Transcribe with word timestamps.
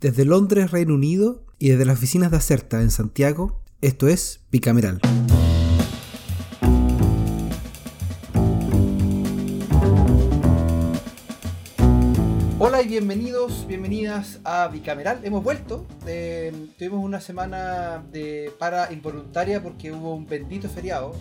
Desde 0.00 0.24
Londres, 0.24 0.70
Reino 0.70 0.94
Unido, 0.94 1.42
y 1.58 1.70
desde 1.70 1.84
las 1.84 1.98
oficinas 1.98 2.30
de 2.30 2.36
Acerta 2.36 2.80
en 2.82 2.92
Santiago, 2.92 3.60
esto 3.80 4.06
es 4.06 4.38
Bicameral. 4.52 5.00
Hola 12.60 12.80
y 12.82 12.86
bienvenidos, 12.86 13.66
bienvenidas 13.66 14.38
a 14.44 14.68
Bicameral. 14.68 15.18
Hemos 15.24 15.42
vuelto. 15.42 15.84
eh, 16.06 16.52
tuvimos 16.78 17.04
una 17.04 17.20
semana 17.20 18.00
de 18.12 18.52
para 18.56 18.92
involuntaria 18.92 19.60
porque 19.60 19.90
hubo 19.90 20.14
un 20.14 20.28
bendito 20.28 20.68
feriado 20.68 21.12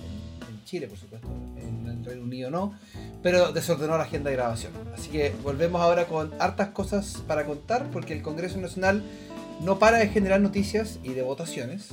en 0.48 0.64
Chile, 0.66 0.86
por 0.86 1.00
supuesto. 1.00 1.28
Reino 2.07 2.23
Unido 2.23 2.49
no, 2.49 2.73
pero 3.21 3.51
desordenó 3.51 3.97
la 3.97 4.03
agenda 4.03 4.29
de 4.29 4.35
grabación. 4.35 4.73
Así 4.95 5.09
que 5.09 5.33
volvemos 5.43 5.81
ahora 5.81 6.05
con 6.05 6.33
hartas 6.39 6.69
cosas 6.69 7.23
para 7.27 7.45
contar 7.45 7.89
porque 7.91 8.13
el 8.13 8.21
Congreso 8.21 8.57
Nacional 8.57 9.03
no 9.61 9.79
para 9.79 9.97
de 9.97 10.07
generar 10.09 10.41
noticias 10.41 10.99
y 11.03 11.13
de 11.13 11.21
votaciones. 11.21 11.89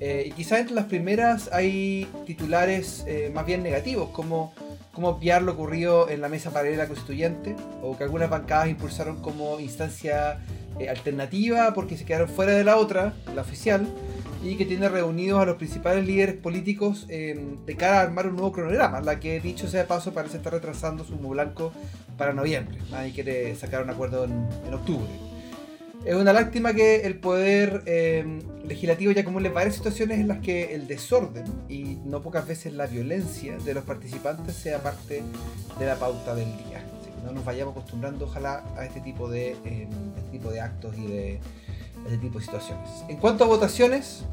Eh, 0.00 0.24
y 0.28 0.30
quizás 0.32 0.60
entre 0.60 0.74
las 0.74 0.86
primeras 0.86 1.50
hay 1.52 2.08
titulares 2.26 3.04
eh, 3.06 3.30
más 3.34 3.44
bien 3.44 3.62
negativos, 3.62 4.08
como 4.10 4.54
cómo 4.92 5.08
obviar 5.10 5.42
lo 5.42 5.52
ocurrido 5.52 6.08
en 6.08 6.20
la 6.20 6.28
mesa 6.28 6.50
paralela 6.50 6.86
constituyente, 6.86 7.54
o 7.82 7.96
que 7.96 8.04
algunas 8.04 8.28
bancadas 8.28 8.68
impulsaron 8.68 9.22
como 9.22 9.60
instancia 9.60 10.40
eh, 10.78 10.88
alternativa 10.88 11.72
porque 11.74 11.96
se 11.96 12.04
quedaron 12.04 12.28
fuera 12.28 12.52
de 12.52 12.64
la 12.64 12.76
otra, 12.76 13.14
la 13.34 13.42
oficial, 13.42 13.86
y 14.42 14.56
que 14.56 14.64
tiene 14.64 14.88
reunidos 14.88 15.40
a 15.40 15.44
los 15.44 15.56
principales 15.56 16.06
líderes 16.06 16.36
políticos 16.36 17.06
eh, 17.08 17.38
de 17.66 17.76
cara 17.76 18.00
a 18.00 18.02
armar 18.02 18.26
un 18.26 18.36
nuevo 18.36 18.52
cronograma, 18.52 19.00
la 19.00 19.20
que 19.20 19.40
dicho 19.40 19.68
sea 19.68 19.82
de 19.82 19.86
paso 19.86 20.12
parece 20.12 20.38
estar 20.38 20.52
retrasando 20.52 21.04
su 21.04 21.14
humo 21.14 21.30
blanco 21.30 21.72
para 22.16 22.32
noviembre. 22.32 22.78
Nadie 22.90 23.12
quiere 23.12 23.54
sacar 23.54 23.82
un 23.82 23.90
acuerdo 23.90 24.24
en, 24.24 24.74
octubre. 24.74 25.10
Es 26.04 26.14
una 26.14 26.32
lástima 26.32 26.72
que 26.72 27.02
el 27.02 27.18
poder 27.18 27.82
eh, 27.84 28.40
legislativo 28.66 29.12
ya 29.12 29.22
común 29.22 29.42
le 29.42 29.50
varias 29.50 29.74
situaciones 29.74 30.18
en 30.18 30.28
las 30.28 30.38
que 30.38 30.74
el 30.74 30.86
desorden 30.86 31.44
y 31.68 31.98
no 32.06 32.22
pocas 32.22 32.48
veces 32.48 32.72
la 32.72 32.86
violencia 32.86 33.58
de 33.58 33.74
los 33.74 33.84
participantes 33.84 34.54
sea 34.54 34.82
parte 34.82 35.22
de 35.78 35.86
la 35.86 35.96
pauta 35.96 36.34
del 36.34 36.48
día. 36.56 36.78
Así 36.98 37.10
que 37.10 37.26
no 37.26 37.32
nos 37.32 37.44
vayamos 37.44 37.72
acostumbrando 37.72 38.24
ojalá 38.24 38.64
a 38.78 38.86
este 38.86 39.00
tipo 39.02 39.28
de, 39.28 39.50
eh, 39.66 39.88
este 40.16 40.30
tipo 40.30 40.50
de 40.50 40.60
actos 40.62 40.96
y 40.96 41.06
de 41.06 41.40
este 42.04 42.18
tipo 42.18 42.38
de 42.38 42.44
situaciones. 42.44 42.88
En 43.08 43.16
cuanto 43.16 43.44
a 43.44 43.46
votaciones, 43.46 44.24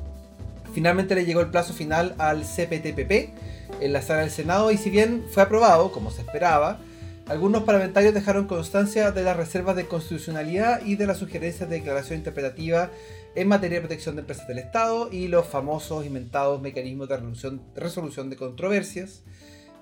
finalmente 0.73 1.15
le 1.15 1.25
llegó 1.25 1.41
el 1.41 1.49
plazo 1.49 1.73
final 1.73 2.15
al 2.17 2.43
CPTPP 2.43 3.81
en 3.81 3.93
la 3.93 4.01
sala 4.01 4.21
del 4.21 4.31
Senado 4.31 4.71
y 4.71 4.77
si 4.77 4.89
bien 4.89 5.25
fue 5.29 5.43
aprobado, 5.43 5.91
como 5.91 6.11
se 6.11 6.21
esperaba, 6.21 6.79
algunos 7.27 7.63
parlamentarios 7.63 8.13
dejaron 8.13 8.47
constancia 8.47 9.11
de 9.11 9.21
las 9.23 9.35
reservas 9.35 9.75
de 9.75 9.85
constitucionalidad 9.85 10.85
y 10.85 10.95
de 10.95 11.07
las 11.07 11.17
sugerencias 11.17 11.69
de 11.69 11.77
declaración 11.77 12.19
interpretativa 12.19 12.89
en 13.35 13.47
materia 13.49 13.77
de 13.77 13.81
protección 13.81 14.15
de 14.15 14.21
empresas 14.21 14.47
del 14.47 14.59
Estado 14.59 15.09
y 15.11 15.27
los 15.27 15.45
famosos 15.45 16.05
inventados 16.05 16.61
mecanismos 16.61 17.09
de 17.09 17.59
resolución, 17.75 18.29
de 18.29 18.35
controversias, 18.37 19.23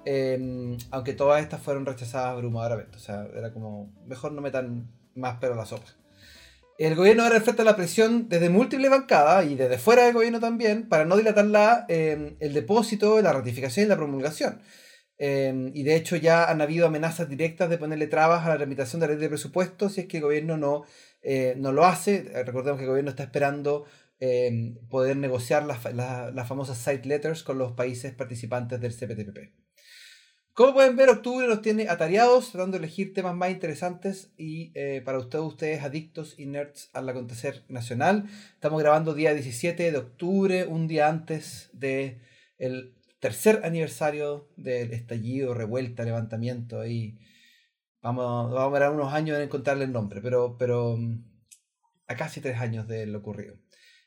eh, 0.06 0.76
aunque 0.90 1.14
todas 1.14 1.44
estas 1.44 1.62
fueron 1.62 1.86
rechazadas 1.86 2.32
abrumadoramente. 2.32 2.98
O 2.98 3.00
sea, 3.00 3.28
era 3.36 3.54
como, 3.54 3.94
mejor 4.08 4.32
no 4.32 4.42
metan 4.42 4.88
más 5.14 5.38
pero 5.40 5.56
la 5.56 5.66
sopa. 5.66 5.86
El 6.78 6.96
gobierno 6.96 7.24
ahora 7.24 7.38
enfrenta 7.38 7.64
la 7.64 7.76
presión 7.78 8.28
desde 8.28 8.50
múltiples 8.50 8.92
bancadas 8.92 9.46
y 9.46 9.56
desde 9.56 9.78
fuera 9.78 10.04
del 10.04 10.14
gobierno 10.14 10.42
también 10.42 10.90
para 10.90 11.06
no 11.06 11.16
dilatar 11.16 11.46
la, 11.46 11.86
eh, 11.88 12.36
el 12.40 12.54
depósito, 12.54 13.22
la 13.22 13.32
ratificación 13.32 13.86
y 13.86 13.90
la 13.90 13.96
promulgación. 13.96 14.62
Eh, 15.18 15.72
y 15.74 15.84
de 15.84 15.96
hecho 15.96 16.18
ya 16.18 16.50
han 16.50 16.62
habido 16.62 16.88
amenazas 16.88 17.30
directas 17.30 17.70
de 17.70 17.78
ponerle 17.78 18.08
trabas 18.08 18.46
a 18.46 18.50
la 18.50 18.58
tramitación 18.58 19.00
de 19.00 19.08
la 19.08 19.14
ley 19.14 19.22
de 19.22 19.30
presupuesto 19.30 19.88
si 19.88 20.02
es 20.02 20.08
que 20.08 20.18
el 20.18 20.24
gobierno 20.24 20.58
no, 20.58 20.84
eh, 21.22 21.56
no 21.58 21.72
lo 21.72 21.86
hace. 21.86 22.24
Recordemos 22.46 22.78
que 22.78 22.84
el 22.84 22.90
gobierno 22.90 23.12
está 23.12 23.24
esperando 23.24 23.86
eh, 24.20 24.76
poder 24.90 25.18
negociar 25.18 25.64
las, 25.66 25.84
las, 25.94 26.34
las 26.34 26.48
famosas 26.48 26.78
site 26.78 27.08
letters 27.08 27.44
con 27.44 27.58
los 27.58 27.74
países 27.74 28.14
participantes 28.14 28.82
del 28.82 28.94
CPTPP. 28.94 29.65
Como 30.56 30.74
pueden 30.74 30.96
ver, 30.96 31.10
octubre 31.10 31.50
nos 31.50 31.62
tiene 31.62 31.90
atareados, 31.90 32.52
tratando 32.52 32.78
de 32.78 32.86
elegir 32.86 33.14
temas 33.14 33.36
más 33.36 33.52
interesantes 33.52 34.32
y 34.38 34.72
eh, 34.74 35.02
para 35.04 35.18
ustedes, 35.18 35.44
ustedes 35.44 35.84
adictos 35.84 36.40
y 36.40 36.46
nerds 36.46 36.90
al 36.94 37.10
acontecer 37.10 37.66
nacional. 37.68 38.30
Estamos 38.54 38.82
grabando 38.82 39.14
día 39.14 39.34
17 39.34 39.92
de 39.92 39.98
octubre, 39.98 40.66
un 40.66 40.88
día 40.88 41.10
antes 41.10 41.70
del 41.74 42.22
el 42.58 42.96
tercer 43.20 43.64
aniversario 43.66 44.48
del 44.56 44.94
estallido, 44.94 45.54
revuelta, 45.54 46.06
levantamiento. 46.06 46.80
Ahí 46.80 47.20
vamos, 48.02 48.54
a 48.58 48.92
unos 48.92 49.14
años 49.14 49.36
en 49.36 49.44
encontrarle 49.44 49.84
el 49.84 49.92
nombre, 49.92 50.22
pero, 50.22 50.58
pero 50.58 50.96
mm, 50.96 51.22
a 52.08 52.16
casi 52.16 52.40
tres 52.40 52.62
años 52.62 52.88
de 52.88 53.06
lo 53.08 53.20
ocurrido. 53.20 53.58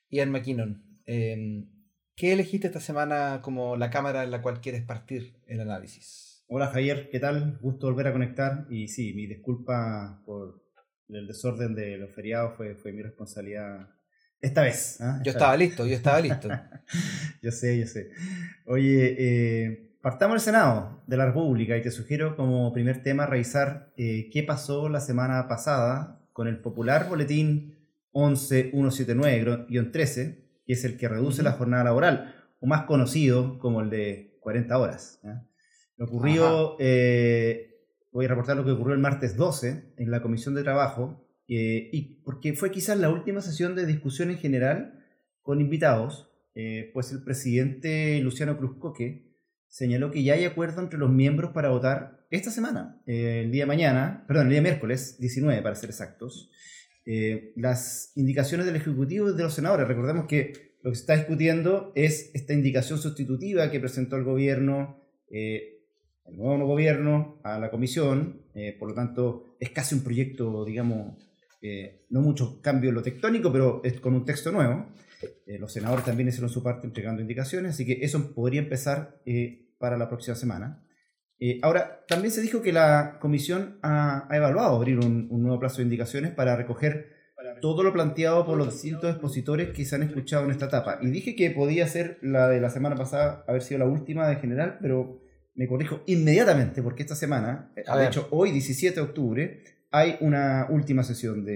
Ian 0.09 0.31
McKinnon, 0.31 1.03
eh, 1.05 1.67
¿qué 2.17 2.33
elegiste 2.33 2.69
esta 2.69 2.81
semana 2.81 3.43
como 3.43 3.77
la 3.77 3.91
cámara 3.91 4.25
en 4.25 4.31
la 4.31 4.41
cual 4.41 4.63
quieres 4.63 4.83
partir 4.83 5.37
el 5.47 5.61
análisis? 5.61 6.28
Hola 6.51 6.69
Javier, 6.69 7.11
¿qué 7.13 7.21
tal? 7.21 7.59
Gusto 7.61 7.89
volver 7.89 8.07
a 8.07 8.13
conectar. 8.13 8.65
Y 8.71 8.89
sí, 8.89 9.13
mi 9.13 9.27
disculpa 9.27 10.23
por 10.25 10.63
el 11.11 11.27
desorden 11.27 11.75
de 11.75 11.99
los 11.99 12.11
feriados 12.15 12.57
fue, 12.57 12.75
fue 12.75 12.91
mi 12.93 13.03
responsabilidad 13.03 13.91
esta 14.41 14.63
vez. 14.63 14.99
¿ah? 15.03 15.17
Yo 15.17 15.31
Esta 15.31 15.33
estaba 15.33 15.51
vez. 15.53 15.61
listo, 15.69 15.87
yo 15.87 15.95
estaba 15.95 16.21
listo. 16.21 16.49
yo 17.43 17.51
sé, 17.51 17.79
yo 17.79 17.87
sé. 17.87 18.13
Oye, 18.65 19.15
eh, 19.19 19.91
partamos 20.01 20.37
del 20.37 20.41
Senado 20.41 21.03
de 21.07 21.19
la 21.19 21.27
República 21.27 21.77
y 21.77 21.83
te 21.83 21.91
sugiero 21.91 22.35
como 22.35 22.73
primer 22.73 23.03
tema 23.03 23.27
revisar 23.27 23.93
eh, 23.99 24.31
qué 24.33 24.43
pasó 24.43 24.89
la 24.89 25.01
semana 25.01 25.49
pasada 25.49 26.19
con 26.33 26.49
el 26.49 26.61
popular 26.61 27.11
boletín 27.11 27.77
11179-13, 28.15 30.39
que 30.65 30.73
es 30.73 30.83
el 30.87 30.97
que 30.97 31.09
reduce 31.09 31.43
la 31.43 31.53
jornada 31.53 31.85
laboral, 31.85 32.35
o 32.59 32.67
más 32.67 32.85
conocido 32.85 33.59
como 33.59 33.83
el 33.83 33.91
de 33.91 34.39
40 34.41 34.79
horas. 34.79 35.21
Lo 35.99 36.07
ocurrió, 36.07 36.77
eh, 36.79 37.77
voy 38.13 38.25
a 38.25 38.29
reportar 38.29 38.57
lo 38.57 38.65
que 38.65 38.71
ocurrió 38.71 38.95
el 38.95 39.01
martes 39.01 39.37
12 39.37 39.95
en 39.97 40.11
la 40.11 40.23
Comisión 40.23 40.55
de 40.55 40.63
Trabajo, 40.63 41.29
eh, 41.49 41.91
y 41.93 42.23
porque 42.23 42.53
fue 42.53 42.71
quizás 42.71 42.99
la 42.99 43.11
última 43.11 43.41
sesión 43.41 43.75
de 43.75 43.85
discusión 43.85 44.31
en 44.31 44.39
general 44.39 45.05
con 45.43 45.61
invitados, 45.61 46.31
eh, 46.55 46.91
pues 46.95 47.11
el 47.11 47.25
presidente 47.25 48.21
Luciano 48.21 48.59
Cruzcoque 48.59 49.35
señaló 49.67 50.11
que 50.11 50.23
ya 50.23 50.35
hay 50.35 50.45
acuerdo 50.45 50.83
entre 50.83 50.99
los 50.99 51.11
miembros 51.11 51.53
para 51.53 51.71
votar 51.71 52.27
esta 52.31 52.51
semana, 52.51 53.03
eh, 53.07 53.43
el 53.45 53.51
día 53.51 53.67
mañana, 53.67 54.25
perdón, 54.29 54.47
el 54.47 54.53
día 54.53 54.63
miércoles 54.63 55.19
19 55.19 55.63
para 55.63 55.75
ser 55.75 55.91
exactos, 55.91 56.51
las 57.57 58.13
indicaciones 58.17 58.67
del 58.67 58.77
Ejecutivo 58.77 59.31
y 59.31 59.35
de 59.35 59.43
los 59.43 59.55
senadores. 59.55 59.89
Recordemos 59.89 60.27
que 60.27 60.77
lo 60.83 60.91
que 60.91 60.97
se 60.97 61.01
está 61.01 61.17
discutiendo 61.17 61.91
es 61.95 62.31
esta 62.35 62.53
indicación 62.53 62.99
sustitutiva 62.99 63.71
que 63.71 63.81
presentó 63.81 64.17
el 64.17 64.25
gobierno, 64.25 65.03
eh, 65.31 65.78
el 66.29 66.37
nuevo 66.37 66.67
gobierno, 66.67 67.41
a 67.43 67.59
la 67.59 67.71
comisión, 67.71 68.43
eh, 68.55 68.77
por 68.79 68.89
lo 68.89 68.95
tanto 68.95 69.57
es 69.59 69.71
casi 69.71 69.95
un 69.95 70.03
proyecto, 70.03 70.65
digamos, 70.65 71.17
eh, 71.61 72.07
no 72.11 72.21
mucho 72.21 72.61
cambio 72.63 72.91
en 72.91 72.95
lo 72.95 73.03
tectónico, 73.03 73.53
pero 73.53 73.81
es 73.85 74.01
con 74.01 74.15
un 74.15 74.25
texto 74.25 74.53
nuevo. 74.53 74.87
Eh, 75.47 75.59
los 75.59 75.73
senadores 75.73 76.05
también 76.05 76.29
hicieron 76.29 76.51
su 76.51 76.63
parte 76.63 76.87
entregando 76.87 77.23
indicaciones, 77.23 77.75
así 77.75 77.85
que 77.85 77.99
eso 78.03 78.35
podría 78.35 78.61
empezar 78.61 79.21
eh, 79.27 79.73
para 79.79 79.97
la 79.97 80.09
próxima 80.09 80.37
semana. 80.37 80.85
Eh, 81.41 81.59
ahora, 81.63 82.05
también 82.07 82.33
se 82.33 82.43
dijo 82.43 82.63
que 82.63 82.73
la 82.73 83.19
comisión 83.21 83.79
ha, 83.83 84.27
ha 84.33 84.37
evaluado 84.37 84.77
abrir 84.77 84.99
un, 84.99 85.29
un 85.31 85.43
nuevo 85.43 85.59
plazo 85.59 85.79
de 85.79 85.85
indicaciones 85.85 86.33
para 86.33 86.57
recoger 86.57 87.17
todo 87.61 87.83
lo 87.83 87.93
planteado 87.93 88.45
por 88.45 88.57
los 88.57 88.73
distintos 88.73 89.11
expositores 89.11 89.71
que 89.71 89.85
se 89.85 89.95
han 89.95 90.03
escuchado 90.03 90.45
en 90.45 90.51
esta 90.51 90.67
etapa. 90.67 90.99
Y 91.01 91.09
dije 91.09 91.35
que 91.35 91.51
podía 91.51 91.87
ser 91.87 92.19
la 92.23 92.49
de 92.49 92.61
la 92.61 92.71
semana 92.71 92.97
pasada, 92.97 93.45
haber 93.49 93.63
sido 93.63 93.79
la 93.79 93.87
última 93.87 94.29
de 94.29 94.37
general, 94.37 94.79
pero 94.81 95.21
me 95.59 95.67
corrijo 95.67 96.03
inmediatamente, 96.07 96.83
porque 96.83 97.03
esta 97.03 97.17
semana, 97.17 97.73
eh, 97.75 97.83
A 97.89 97.97
de 97.97 98.03
ver. 98.03 98.09
hecho 98.11 98.29
hoy 98.31 98.53
17 98.53 98.95
de 98.95 99.01
octubre, 99.01 99.65
hay 99.91 100.17
una 100.21 100.69
última 100.71 101.03
sesión 101.03 101.45
de, 101.45 101.53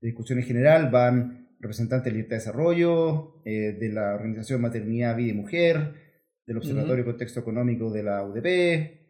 de 0.00 0.06
discusión 0.08 0.40
en 0.40 0.44
general, 0.44 0.90
van 0.90 1.48
representantes 1.60 2.06
de 2.06 2.10
Libertad 2.10 2.36
de 2.36 2.40
Desarrollo, 2.40 3.40
eh, 3.44 3.76
de 3.78 3.88
la 3.90 4.14
Organización 4.14 4.60
Maternidad, 4.60 5.16
Vida 5.16 5.30
y 5.30 5.34
Mujer, 5.34 5.94
del 6.44 6.56
Observatorio 6.56 7.04
de 7.04 7.10
Contexto 7.10 7.38
Económico 7.38 7.92
de 7.92 8.02
la 8.02 8.24
UDP, 8.24 8.42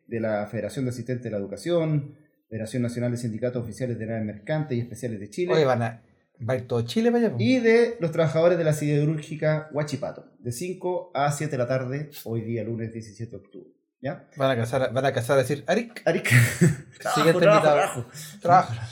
de 0.06 0.20
la 0.20 0.46
Federación 0.46 0.84
de 0.84 0.90
Asistentes 0.90 1.24
de 1.24 1.30
la 1.30 1.38
Educación, 1.38 2.14
Federación 2.50 2.82
Nacional 2.82 3.12
de 3.12 3.16
Sindicatos 3.16 3.64
Oficiales 3.64 3.98
de 3.98 4.04
Naves 4.04 4.26
Mercantes 4.26 4.76
y 4.76 4.80
Especiales 4.82 5.20
de 5.20 5.30
Chile, 5.30 5.54
Oye, 5.54 5.64
van 5.64 5.80
a, 5.80 6.02
va 6.46 6.52
a 6.52 6.56
ir 6.58 6.66
todo 6.66 6.82
Chile 6.82 7.10
para 7.10 7.28
allá. 7.28 7.36
y 7.38 7.60
de 7.60 7.96
los 7.98 8.12
trabajadores 8.12 8.58
de 8.58 8.64
la 8.64 8.74
siderúrgica 8.74 9.70
Huachipato, 9.72 10.26
de 10.38 10.52
5 10.52 11.12
a 11.14 11.32
7 11.32 11.50
de 11.50 11.56
la 11.56 11.66
tarde, 11.66 12.10
hoy 12.24 12.42
día 12.42 12.62
lunes 12.62 12.92
17 12.92 13.30
de 13.30 13.36
octubre. 13.38 13.70
¿Ya? 14.02 14.28
Van 14.36 14.50
a 14.50 14.56
casar, 14.56 14.92
van 14.92 15.06
a 15.06 15.12
casar 15.12 15.38
a 15.38 15.42
decir, 15.42 15.62
Arik, 15.68 16.02
Arik. 16.04 16.28
Siguiente 17.14 17.44
invitado. 17.44 18.06
trabaja. 18.40 18.88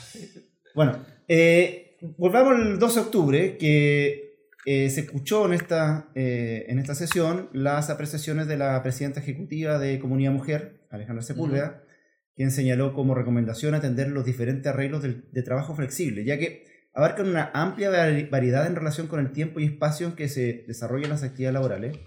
Bueno, 0.73 0.99
eh, 1.27 1.97
volvamos 2.17 2.53
al 2.55 2.79
12 2.79 2.95
de 2.99 3.05
octubre, 3.05 3.57
que 3.57 4.31
eh, 4.65 4.89
se 4.89 5.01
escuchó 5.01 5.45
en 5.47 5.53
esta, 5.53 6.09
eh, 6.15 6.65
en 6.69 6.79
esta 6.79 6.95
sesión 6.95 7.49
las 7.51 7.89
apreciaciones 7.89 8.47
de 8.47 8.57
la 8.57 8.81
presidenta 8.83 9.19
ejecutiva 9.19 9.79
de 9.79 9.99
Comunidad 9.99 10.31
Mujer, 10.31 10.85
Alejandra 10.89 11.23
Sepúlveda, 11.23 11.83
quien 12.35 12.51
señaló 12.51 12.93
como 12.93 13.13
recomendación 13.13 13.75
atender 13.75 14.07
los 14.09 14.23
diferentes 14.25 14.67
arreglos 14.67 15.01
del- 15.03 15.25
de, 15.31 15.43
trabajo 15.43 15.75
flexible, 15.75 16.23
ya 16.23 16.37
que 16.37 16.65
abarcan 16.93 17.27
una 17.27 17.51
amplia 17.53 17.89
variedad 18.29 18.65
en 18.65 18.75
relación 18.75 19.07
con 19.07 19.19
el 19.19 19.31
tiempo 19.33 19.59
y 19.59 19.65
espacio 19.65 20.07
en 20.07 20.13
que 20.13 20.29
se 20.29 20.63
desarrollan 20.67 21.09
las 21.09 21.23
actividades 21.23 21.53
laborales 21.53 21.97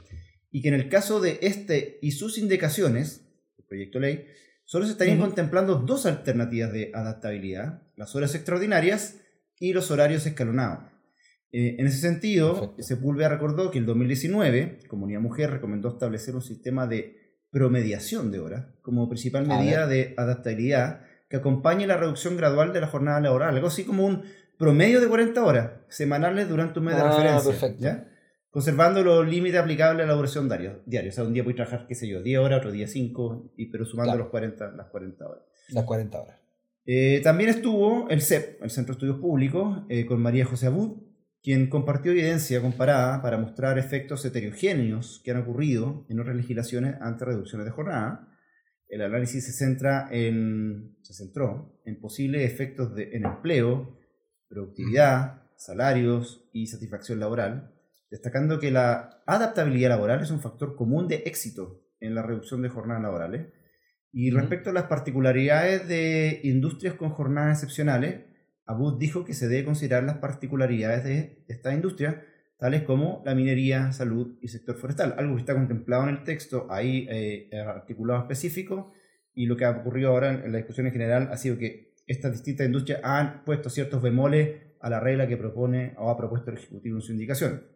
y 0.55 0.63
que 0.63 0.69
en 0.69 0.75
el 0.75 0.89
caso 0.89 1.21
de 1.21 1.41
este 1.43 1.99
y 2.01 2.13
sus 2.13 2.39
indicaciones, 2.39 3.27
el 3.59 3.65
proyecto 3.65 3.99
de 3.99 4.07
ley, 4.07 4.27
solo 4.65 4.87
se 4.87 4.93
estarían 4.93 5.19
contemplando 5.19 5.75
dos 5.75 6.07
alternativas 6.07 6.73
de 6.73 6.93
adaptabilidad, 6.95 7.83
las 7.97 8.15
horas 8.15 8.37
extraordinarias 8.37 9.17
y 9.59 9.73
los 9.73 9.91
horarios 9.91 10.25
escalonados. 10.27 10.85
Eh, 11.51 11.75
en 11.81 11.89
ese 11.89 11.99
sentido, 11.99 12.77
Sepúlveda 12.79 13.31
recordó 13.31 13.73
que 13.73 13.79
en 13.79 13.83
el 13.83 13.87
2019, 13.89 14.79
Comunidad 14.87 15.21
Mujer 15.21 15.51
recomendó 15.51 15.89
establecer 15.89 16.37
un 16.37 16.43
sistema 16.43 16.87
de 16.87 17.41
promediación 17.51 18.31
de 18.31 18.39
horas 18.39 18.67
como 18.81 19.09
principal 19.09 19.49
medida 19.49 19.89
de 19.89 20.15
adaptabilidad 20.17 21.01
que 21.29 21.39
acompañe 21.39 21.89
la 21.89 21.97
reducción 21.97 22.37
gradual 22.37 22.73
de 22.73 22.81
la 22.81 22.87
jornada 22.87 23.21
laboral, 23.21 23.57
algo 23.57 23.67
así 23.67 23.83
como 23.83 24.07
un 24.07 24.23
promedio 24.57 25.01
de 25.01 25.09
40 25.09 25.45
horas 25.45 25.71
semanales 25.89 26.49
durante 26.49 26.79
un 26.79 26.85
mes 26.85 26.95
de 26.95 27.03
ah, 27.03 27.41
referencia, 27.43 28.09
conservando 28.55 29.03
los 29.03 29.29
límites 29.29 29.61
aplicables 29.61 30.05
a 30.05 30.07
la 30.07 30.15
duración 30.15 30.49
diaria. 30.87 31.11
O 31.11 31.13
sea, 31.13 31.25
un 31.25 31.35
día 31.35 31.43
puedes 31.43 31.57
trabajar, 31.57 31.89
qué 31.89 31.97
sé 31.97 32.07
yo, 32.07 32.23
10 32.23 32.39
horas, 32.39 32.61
otro 32.61 32.71
día 32.71 32.87
5, 32.87 33.55
y, 33.57 33.67
pero 33.67 33.85
sumando 33.85 34.17
los 34.17 34.29
40, 34.29 34.71
las 34.77 34.87
40 34.91 35.27
horas. 35.27 35.43
Las 35.71 35.85
40 35.85 36.21
horas. 36.21 36.39
Eh, 36.87 37.21
también 37.25 37.51
estuvo 37.51 38.09
el 38.11 38.23
CEP, 38.23 38.63
el 38.63 38.71
Centro 38.71 38.93
de 38.93 38.99
Estudios 38.99 39.19
Públicos, 39.19 39.83
eh, 39.89 40.07
con 40.07 40.23
María 40.23 40.45
José 40.45 40.69
Abud, 40.69 41.03
quien 41.43 41.69
compartió 41.69 42.13
evidencia 42.13 42.63
comparada 42.63 43.21
para 43.23 43.39
mostrar 43.39 43.77
efectos 43.77 44.25
heterogéneos 44.25 45.21
que 45.25 45.33
han 45.33 45.39
ocurrido 45.39 46.07
en 46.09 46.21
otras 46.21 46.37
legislaciones 46.37 46.95
ante 47.01 47.25
reducciones 47.25 47.65
de 47.65 47.73
jornada. 47.73 48.29
El 48.87 49.03
análisis 49.03 49.47
se, 49.47 49.53
centra 49.53 50.09
en, 50.13 50.97
se 51.03 51.13
centró 51.13 51.81
en 51.85 51.99
posibles 51.99 52.49
efectos 52.49 52.95
de, 52.95 53.17
en 53.17 53.25
empleo, 53.25 53.99
productividad, 54.49 55.43
salarios 55.57 56.49
y 56.53 56.69
satisfacción 56.69 57.19
laboral, 57.19 57.74
destacando 58.15 58.61
que 58.61 58.71
la 58.71 59.25
adaptabilidad 59.27 59.89
laboral 59.89 60.23
es 60.23 60.31
un 60.31 60.41
factor 60.41 60.77
común 60.77 61.09
de 61.09 61.25
éxito 61.27 61.83
en 61.99 62.15
la 62.15 62.23
reducción 62.23 62.63
de 62.63 62.69
jornadas 62.69 63.03
laborales. 63.03 63.49
Y 64.13 64.31
respecto 64.31 64.71
a 64.71 64.73
las 64.73 64.85
particularidades 64.85 65.89
de 65.89 66.39
industrias 66.45 66.95
con 66.95 67.11
jornadas 67.11 67.59
excepcionales, 67.59 68.21
Abud 68.67 69.01
dijo 69.01 69.25
que 69.25 69.35
se 69.35 69.49
debe 69.49 69.65
considerar 69.65 70.05
las 70.05 70.19
particularidades 70.19 71.03
de 71.03 71.45
esta 71.49 71.75
industria, 71.75 72.23
tales 72.57 72.85
como 72.85 73.21
la 73.27 73.35
minería, 73.35 73.91
salud 73.91 74.39
y 74.41 74.47
sector 74.47 74.77
forestal, 74.77 75.17
algo 75.19 75.35
que 75.35 75.41
está 75.41 75.55
contemplado 75.55 76.05
en 76.05 76.11
el 76.11 76.23
texto, 76.23 76.69
ahí 76.71 77.09
eh, 77.11 77.49
articulado 77.67 78.21
específico, 78.21 78.93
y 79.35 79.47
lo 79.47 79.57
que 79.57 79.65
ha 79.65 79.71
ocurrido 79.71 80.11
ahora 80.11 80.31
en, 80.31 80.53
la 80.53 80.59
discusión 80.59 80.87
en 80.87 80.93
general 80.93 81.31
ha 81.33 81.37
sido 81.37 81.59
que 81.59 81.97
estas 82.07 82.31
distintas 82.31 82.67
industrias 82.67 83.01
han 83.03 83.43
puesto 83.43 83.71
ciertos 83.71 84.01
bemoles 84.01 84.61
a 84.81 84.89
la 84.89 85.01
regla 85.01 85.27
que 85.27 85.37
propone 85.37 85.95
o 85.99 86.11
ha 86.11 86.17
propuesto 86.17 86.53
el 86.53 86.59
Ejecutivo 86.59 86.99
en 86.99 87.03
su 87.03 87.11
indicación. 87.11 87.74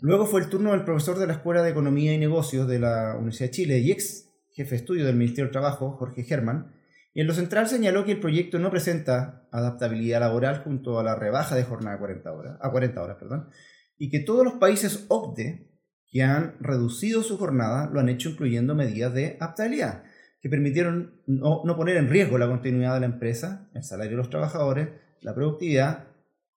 Luego 0.00 0.26
fue 0.26 0.40
el 0.40 0.48
turno 0.48 0.70
del 0.70 0.84
profesor 0.84 1.18
de 1.18 1.26
la 1.26 1.32
Escuela 1.32 1.62
de 1.62 1.70
Economía 1.70 2.14
y 2.14 2.18
Negocios 2.18 2.68
de 2.68 2.78
la 2.78 3.16
Universidad 3.16 3.48
de 3.48 3.50
Chile 3.50 3.78
y 3.78 3.90
ex 3.90 4.28
jefe 4.52 4.70
de 4.70 4.76
estudio 4.76 5.04
del 5.04 5.16
Ministerio 5.16 5.46
del 5.46 5.52
Trabajo, 5.52 5.92
Jorge 5.92 6.22
Germán, 6.22 6.72
y 7.14 7.20
en 7.20 7.26
lo 7.26 7.34
central 7.34 7.68
señaló 7.68 8.04
que 8.04 8.12
el 8.12 8.20
proyecto 8.20 8.58
no 8.58 8.70
presenta 8.70 9.48
adaptabilidad 9.50 10.20
laboral 10.20 10.62
junto 10.62 10.98
a 10.98 11.04
la 11.04 11.14
rebaja 11.14 11.56
de 11.56 11.64
jornada 11.64 11.96
a 11.96 11.98
40 11.98 12.32
horas, 12.32 12.58
a 12.60 12.70
40 12.70 13.02
horas 13.02 13.16
perdón, 13.18 13.48
y 13.96 14.10
que 14.10 14.20
todos 14.20 14.44
los 14.44 14.54
países 14.54 15.06
OCDE 15.08 15.68
que 16.10 16.22
han 16.22 16.56
reducido 16.60 17.22
su 17.22 17.38
jornada 17.38 17.90
lo 17.92 18.00
han 18.00 18.08
hecho 18.08 18.30
incluyendo 18.30 18.74
medidas 18.74 19.12
de 19.14 19.36
adaptabilidad 19.40 20.04
que 20.40 20.48
permitieron 20.48 21.20
no, 21.26 21.62
poner 21.76 21.96
en 21.96 22.08
riesgo 22.08 22.38
la 22.38 22.46
continuidad 22.46 22.94
de 22.94 23.00
la 23.00 23.06
empresa, 23.06 23.68
el 23.74 23.82
salario 23.82 24.12
de 24.12 24.18
los 24.18 24.30
trabajadores, 24.30 24.88
la 25.20 25.34
productividad 25.34 26.08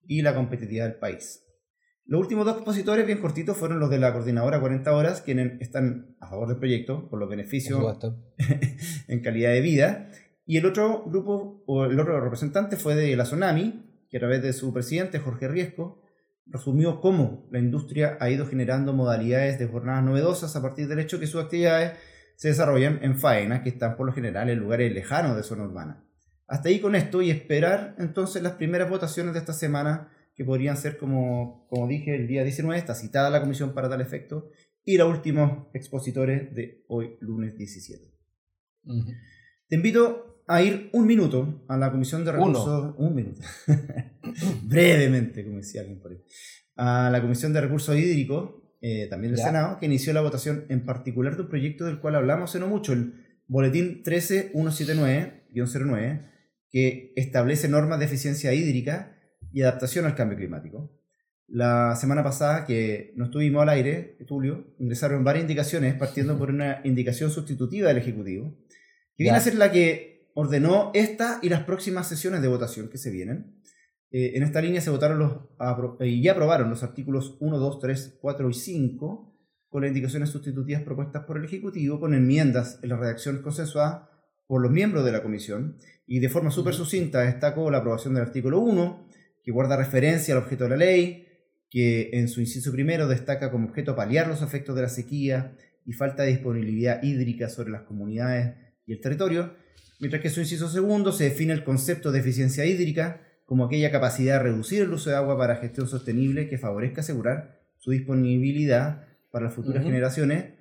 y 0.08 0.22
la 0.22 0.36
competitividad 0.36 0.86
del 0.88 1.00
país. 1.00 1.41
Los 2.12 2.20
últimos 2.20 2.44
dos 2.46 2.56
expositores, 2.56 3.06
bien 3.06 3.22
cortitos, 3.22 3.56
fueron 3.56 3.80
los 3.80 3.90
de 3.90 3.98
la 3.98 4.12
coordinadora 4.12 4.60
40 4.60 4.94
horas, 4.94 5.22
quienes 5.22 5.62
están 5.62 6.18
a 6.20 6.28
favor 6.28 6.50
del 6.50 6.58
proyecto 6.58 7.08
por 7.08 7.18
los 7.18 7.30
beneficios 7.30 7.82
en 9.08 9.22
calidad 9.22 9.52
de 9.52 9.62
vida, 9.62 10.10
y 10.46 10.58
el 10.58 10.66
otro 10.66 11.06
grupo, 11.06 11.64
o 11.68 11.86
el 11.86 11.98
otro 11.98 12.20
representante 12.20 12.76
fue 12.76 12.96
de 12.96 13.16
la 13.16 13.24
Tsunami, 13.24 14.06
que 14.10 14.18
a 14.18 14.20
través 14.20 14.42
de 14.42 14.52
su 14.52 14.74
presidente, 14.74 15.20
Jorge 15.20 15.48
Riesco, 15.48 16.02
resumió 16.48 17.00
cómo 17.00 17.48
la 17.50 17.60
industria 17.60 18.18
ha 18.20 18.30
ido 18.30 18.46
generando 18.46 18.92
modalidades 18.92 19.58
de 19.58 19.68
jornadas 19.68 20.04
novedosas 20.04 20.54
a 20.58 20.62
partir 20.62 20.90
del 20.90 21.00
hecho 21.00 21.18
que 21.18 21.28
sus 21.28 21.42
actividades 21.42 21.94
se 22.36 22.50
desarrollan 22.50 23.00
en 23.04 23.20
faenas 23.20 23.62
que 23.62 23.70
están 23.70 23.96
por 23.96 24.06
lo 24.06 24.12
general 24.12 24.50
en 24.50 24.60
lugares 24.60 24.92
lejanos 24.92 25.38
de 25.38 25.44
zona 25.44 25.64
urbana. 25.64 26.04
Hasta 26.46 26.68
ahí 26.68 26.82
con 26.82 26.96
esto 26.96 27.22
y 27.22 27.32
esperar 27.32 27.96
entonces 28.00 28.44
las 28.44 28.56
primeras 28.56 28.90
votaciones 28.90 29.32
de 29.32 29.40
esta 29.40 29.54
semana 29.54 30.10
que 30.42 30.46
podrían 30.46 30.76
ser 30.76 30.98
como, 30.98 31.68
como 31.70 31.88
dije 31.88 32.16
el 32.16 32.28
día 32.28 32.44
19, 32.44 32.76
está 32.76 32.96
citada 32.96 33.30
la 33.30 33.42
comisión 33.42 33.76
para 33.76 33.88
tal 33.88 34.02
efecto, 34.02 34.50
y 34.84 34.98
los 34.98 35.08
últimos 35.08 35.68
expositores 35.76 36.56
de 36.56 36.84
hoy 36.88 37.16
lunes 37.20 37.56
17. 37.56 38.12
Te 39.68 39.76
invito 39.76 40.44
a 40.48 40.64
ir 40.64 40.90
un 40.94 41.06
minuto 41.06 41.64
a 41.68 41.78
la 41.78 41.92
Comisión 41.92 42.26
de 42.26 42.32
Recursos. 42.32 42.96
Un 42.98 43.14
minuto. 43.14 43.40
Brevemente, 44.64 45.46
como 45.46 45.58
decía 45.58 45.82
alguien 45.82 46.00
por 46.00 46.14
ahí. 46.14 46.24
A 46.76 47.12
la 47.12 47.22
Comisión 47.22 47.54
de 47.54 47.62
Recursos 47.62 47.96
Hídricos, 47.96 48.64
eh, 48.82 49.06
también 49.12 49.36
del 49.36 49.44
Senado, 49.44 49.78
que 49.78 49.86
inició 49.86 50.12
la 50.12 50.22
votación 50.22 50.66
en 50.70 50.88
particular 50.88 51.36
de 51.36 51.44
un 51.44 51.50
proyecto 51.50 51.86
del 51.86 52.00
cual 52.00 52.16
hablamos 52.16 52.50
hace 52.50 52.60
no 52.60 52.66
mucho, 52.66 52.94
el 52.94 53.14
Boletín 53.46 54.02
13179-09, 54.04 56.32
que 56.72 57.14
establece 57.16 57.68
normas 57.68 58.00
de 58.00 58.06
eficiencia 58.06 58.56
hídrica 58.56 59.20
y 59.52 59.62
adaptación 59.62 60.06
al 60.06 60.16
cambio 60.16 60.38
climático. 60.38 60.92
La 61.48 61.96
semana 61.98 62.24
pasada, 62.24 62.66
que 62.66 63.12
no 63.16 63.26
estuvimos 63.26 63.62
al 63.62 63.70
aire, 63.70 64.18
Tulio, 64.26 64.74
ingresaron 64.80 65.24
varias 65.24 65.44
indicaciones, 65.44 65.96
partiendo 65.96 66.38
por 66.38 66.50
una 66.50 66.80
indicación 66.86 67.30
sustitutiva 67.30 67.90
del 67.90 67.98
Ejecutivo, 67.98 68.58
que 69.18 69.24
viene 69.24 69.38
a 69.38 69.42
ser 69.42 69.56
la 69.56 69.72
que 69.72 70.30
ordenó 70.34 70.92
esta 70.94 71.40
y 71.42 71.50
las 71.50 71.64
próximas 71.64 72.08
sesiones 72.08 72.42
de 72.42 72.48
votación 72.48 72.90
que 72.90 72.98
se 72.98 73.12
vienen. 73.12 73.62
Eh, 74.12 74.34
en 74.36 74.44
esta 74.44 74.62
línea 74.62 74.82
se 74.82 74.92
votaron 74.92 75.20
los 75.20 75.32
y 76.02 76.22
ya 76.22 76.34
aprobaron 76.34 76.70
los 76.70 76.84
artículos 76.84 77.38
1, 77.40 77.58
2, 77.58 77.80
3, 77.80 78.18
4 78.22 78.50
y 78.50 78.54
5 78.54 79.38
con 79.70 79.82
las 79.82 79.90
indicaciones 79.90 80.30
sustitutivas 80.30 80.84
propuestas 80.84 81.24
por 81.26 81.38
el 81.38 81.46
Ejecutivo, 81.46 82.00
con 82.00 82.14
enmiendas 82.14 82.80
en 82.82 82.90
la 82.90 82.98
redacción 82.98 83.42
consensuada 83.42 84.10
por 84.48 84.62
los 84.62 84.72
miembros 84.72 85.06
de 85.06 85.14
la 85.14 85.24
comisión. 85.24 85.78
Y 86.06 86.20
de 86.20 86.30
forma 86.30 86.52
súper 86.52 86.74
sucinta 86.74 87.22
destaco 87.22 87.70
la 87.72 87.78
aprobación 87.78 88.14
del 88.14 88.24
artículo 88.24 88.60
1, 88.60 89.08
que 89.44 89.52
guarda 89.52 89.78
referencia 89.78 90.34
al 90.34 90.44
objeto 90.44 90.66
de 90.66 90.70
la 90.70 90.78
ley, 90.78 91.28
que 91.70 92.10
en 92.14 92.28
su 92.28 92.42
inciso 92.42 92.72
primero 92.72 93.08
destaca 93.08 93.50
como 93.50 93.68
objeto 93.68 93.96
paliar 93.96 94.28
los 94.28 94.42
efectos 94.42 94.76
de 94.76 94.82
la 94.82 94.90
sequía 94.90 95.56
y 95.86 95.94
falta 95.94 96.24
de 96.24 96.32
disponibilidad 96.32 97.02
hídrica 97.02 97.50
sobre 97.50 97.72
las 97.72 97.84
comunidades 97.84 98.56
y 98.86 98.94
el 98.94 99.02
territorio, 99.02 99.56
mientras 100.00 100.22
que 100.22 100.28
en 100.28 100.34
su 100.34 100.42
inciso 100.42 100.70
segundo 100.70 101.12
se 101.12 101.26
define 101.26 101.54
el 101.54 101.64
concepto 101.64 102.12
de 102.12 102.20
eficiencia 102.20 102.66
hídrica 102.66 103.22
como 103.46 103.66
aquella 103.66 103.92
capacidad 103.92 104.38
de 104.38 104.44
reducir 104.44 104.82
el 104.82 104.94
uso 104.94 105.10
de 105.10 105.16
agua 105.16 105.38
para 105.38 105.58
gestión 105.58 105.88
sostenible 105.88 106.48
que 106.48 106.58
favorezca 106.58 107.02
asegurar 107.02 107.60
su 107.78 107.92
disponibilidad 107.92 109.08
para 109.32 109.46
las 109.46 109.54
futuras 109.54 109.84
generaciones 109.84 110.54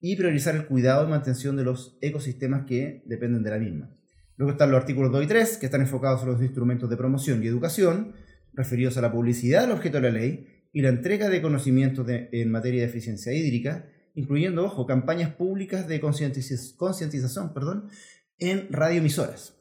y 0.00 0.16
priorizar 0.16 0.54
el 0.54 0.66
cuidado 0.66 1.06
y 1.06 1.10
mantención 1.10 1.56
de 1.56 1.64
los 1.64 1.98
ecosistemas 2.00 2.66
que 2.66 3.02
dependen 3.06 3.42
de 3.42 3.50
la 3.50 3.58
misma. 3.58 3.90
Luego 4.36 4.52
están 4.52 4.70
los 4.70 4.80
artículos 4.80 5.10
2 5.10 5.24
y 5.24 5.26
3, 5.26 5.56
que 5.58 5.66
están 5.66 5.80
enfocados 5.80 6.22
en 6.22 6.28
los 6.28 6.40
instrumentos 6.40 6.88
de 6.88 6.96
promoción 6.96 7.42
y 7.42 7.48
educación, 7.48 8.14
referidos 8.58 8.98
a 8.98 9.00
la 9.00 9.12
publicidad 9.12 9.62
del 9.62 9.70
objeto 9.70 9.98
de 9.98 10.02
la 10.02 10.18
ley 10.18 10.46
y 10.72 10.82
la 10.82 10.88
entrega 10.90 11.30
de 11.30 11.40
conocimientos 11.40 12.06
en 12.08 12.50
materia 12.50 12.82
de 12.82 12.88
eficiencia 12.88 13.32
hídrica, 13.32 13.88
incluyendo, 14.14 14.64
ojo, 14.64 14.84
campañas 14.84 15.32
públicas 15.32 15.86
de 15.86 16.00
concientización 16.00 17.54
perdón, 17.54 17.88
en 18.38 18.66
radioemisoras. 18.70 19.54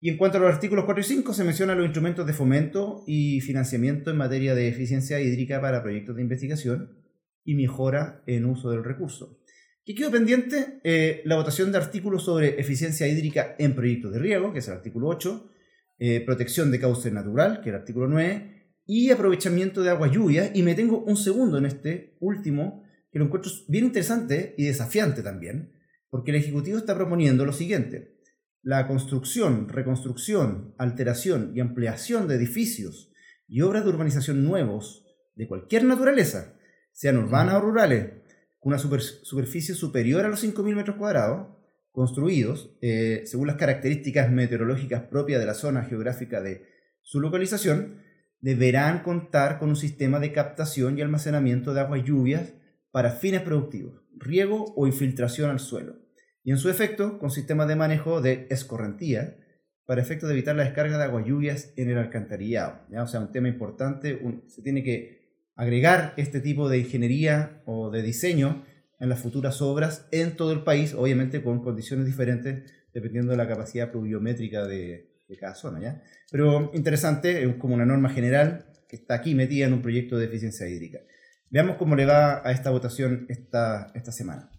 Y 0.00 0.10
en 0.10 0.18
cuanto 0.18 0.36
a 0.36 0.42
los 0.42 0.54
artículos 0.54 0.84
4 0.84 1.00
y 1.00 1.04
5, 1.04 1.32
se 1.32 1.44
mencionan 1.44 1.78
los 1.78 1.86
instrumentos 1.86 2.26
de 2.26 2.34
fomento 2.34 3.02
y 3.06 3.40
financiamiento 3.40 4.10
en 4.10 4.18
materia 4.18 4.54
de 4.54 4.68
eficiencia 4.68 5.18
hídrica 5.18 5.60
para 5.60 5.82
proyectos 5.82 6.16
de 6.16 6.22
investigación 6.22 7.02
y 7.42 7.54
mejora 7.54 8.22
en 8.26 8.44
uso 8.44 8.70
del 8.70 8.84
recurso. 8.84 9.40
¿Qué 9.86 9.94
quedó 9.94 10.10
pendiente? 10.10 10.80
Eh, 10.84 11.22
la 11.24 11.36
votación 11.36 11.72
de 11.72 11.78
artículos 11.78 12.24
sobre 12.24 12.60
eficiencia 12.60 13.08
hídrica 13.08 13.56
en 13.58 13.74
proyectos 13.74 14.12
de 14.12 14.18
riego, 14.18 14.52
que 14.52 14.58
es 14.58 14.68
el 14.68 14.74
artículo 14.74 15.08
8, 15.08 15.50
eh, 15.98 16.20
protección 16.24 16.70
de 16.70 16.80
cauce 16.80 17.10
natural, 17.10 17.60
que 17.60 17.70
es 17.70 17.74
el 17.74 17.80
artículo 17.80 18.08
9, 18.08 18.74
y 18.86 19.10
aprovechamiento 19.10 19.82
de 19.82 19.90
agua 19.90 20.08
lluvia. 20.08 20.50
Y 20.54 20.62
me 20.62 20.74
tengo 20.74 21.00
un 21.00 21.16
segundo 21.16 21.58
en 21.58 21.66
este 21.66 22.16
último, 22.20 22.84
que 23.10 23.18
lo 23.18 23.26
encuentro 23.26 23.50
bien 23.68 23.86
interesante 23.86 24.54
y 24.58 24.64
desafiante 24.64 25.22
también, 25.22 25.72
porque 26.10 26.30
el 26.30 26.36
Ejecutivo 26.36 26.78
está 26.78 26.94
proponiendo 26.94 27.44
lo 27.44 27.52
siguiente. 27.52 28.16
La 28.62 28.86
construcción, 28.88 29.68
reconstrucción, 29.68 30.74
alteración 30.78 31.52
y 31.54 31.60
ampliación 31.60 32.28
de 32.28 32.34
edificios 32.34 33.12
y 33.48 33.60
obras 33.60 33.84
de 33.84 33.90
urbanización 33.90 34.44
nuevos 34.44 35.06
de 35.36 35.46
cualquier 35.46 35.84
naturaleza, 35.84 36.54
sean 36.92 37.18
urbanas 37.18 37.56
o 37.56 37.60
rurales, 37.60 38.06
con 38.58 38.72
una 38.72 38.78
superficie 38.78 39.74
superior 39.74 40.24
a 40.24 40.28
los 40.28 40.42
5.000 40.42 40.74
metros 40.74 40.96
cuadrados, 40.96 41.55
construidos 41.96 42.76
eh, 42.82 43.22
según 43.24 43.46
las 43.46 43.56
características 43.56 44.30
meteorológicas 44.30 45.04
propias 45.04 45.40
de 45.40 45.46
la 45.46 45.54
zona 45.54 45.82
geográfica 45.82 46.42
de 46.42 46.66
su 47.00 47.22
localización, 47.22 48.02
deberán 48.42 49.02
contar 49.02 49.58
con 49.58 49.70
un 49.70 49.76
sistema 49.76 50.20
de 50.20 50.30
captación 50.30 50.98
y 50.98 51.00
almacenamiento 51.00 51.72
de 51.72 51.80
aguas 51.80 52.04
lluvias 52.04 52.52
para 52.90 53.12
fines 53.12 53.40
productivos, 53.40 54.02
riego 54.14 54.74
o 54.76 54.86
infiltración 54.86 55.48
al 55.48 55.58
suelo, 55.58 55.96
y 56.44 56.50
en 56.50 56.58
su 56.58 56.68
efecto 56.68 57.18
con 57.18 57.30
sistemas 57.30 57.66
de 57.66 57.76
manejo 57.76 58.20
de 58.20 58.46
escorrentía 58.50 59.38
para 59.86 60.02
efectos 60.02 60.28
de 60.28 60.34
evitar 60.34 60.54
la 60.54 60.64
descarga 60.64 60.98
de 60.98 61.04
aguas 61.04 61.24
lluvias 61.24 61.72
en 61.78 61.88
el 61.88 61.96
alcantarillado. 61.96 62.82
¿ya? 62.90 63.04
O 63.04 63.06
sea, 63.06 63.20
un 63.20 63.32
tema 63.32 63.48
importante, 63.48 64.20
se 64.48 64.60
tiene 64.60 64.82
que 64.82 65.30
agregar 65.54 66.12
este 66.18 66.40
tipo 66.40 66.68
de 66.68 66.80
ingeniería 66.80 67.62
o 67.64 67.90
de 67.90 68.02
diseño 68.02 68.66
en 68.98 69.08
las 69.08 69.20
futuras 69.20 69.60
obras 69.62 70.06
en 70.10 70.36
todo 70.36 70.52
el 70.52 70.64
país, 70.64 70.94
obviamente 70.94 71.42
con 71.42 71.62
condiciones 71.62 72.06
diferentes 72.06 72.72
dependiendo 72.96 73.32
de 73.32 73.36
la 73.36 73.46
capacidad 73.46 73.90
pluviométrica 73.92 74.66
de, 74.66 75.12
cada 75.38 75.54
zona. 75.54 75.80
¿ya? 75.80 76.02
Pero 76.30 76.70
interesante, 76.72 77.44
es 77.44 77.56
como 77.56 77.74
una 77.74 77.84
norma 77.84 78.08
general 78.08 78.66
que 78.88 78.96
está 78.96 79.16
aquí 79.16 79.34
metida 79.34 79.66
en 79.66 79.74
un 79.74 79.82
proyecto 79.82 80.16
de 80.16 80.24
eficiencia 80.24 80.66
hídrica. 80.66 81.00
Veamos 81.50 81.76
cómo 81.76 81.94
le 81.94 82.06
va 82.06 82.40
a 82.42 82.52
esta 82.52 82.70
votación 82.70 83.26
esta, 83.28 83.92
esta 83.94 84.12
semana. 84.12 84.50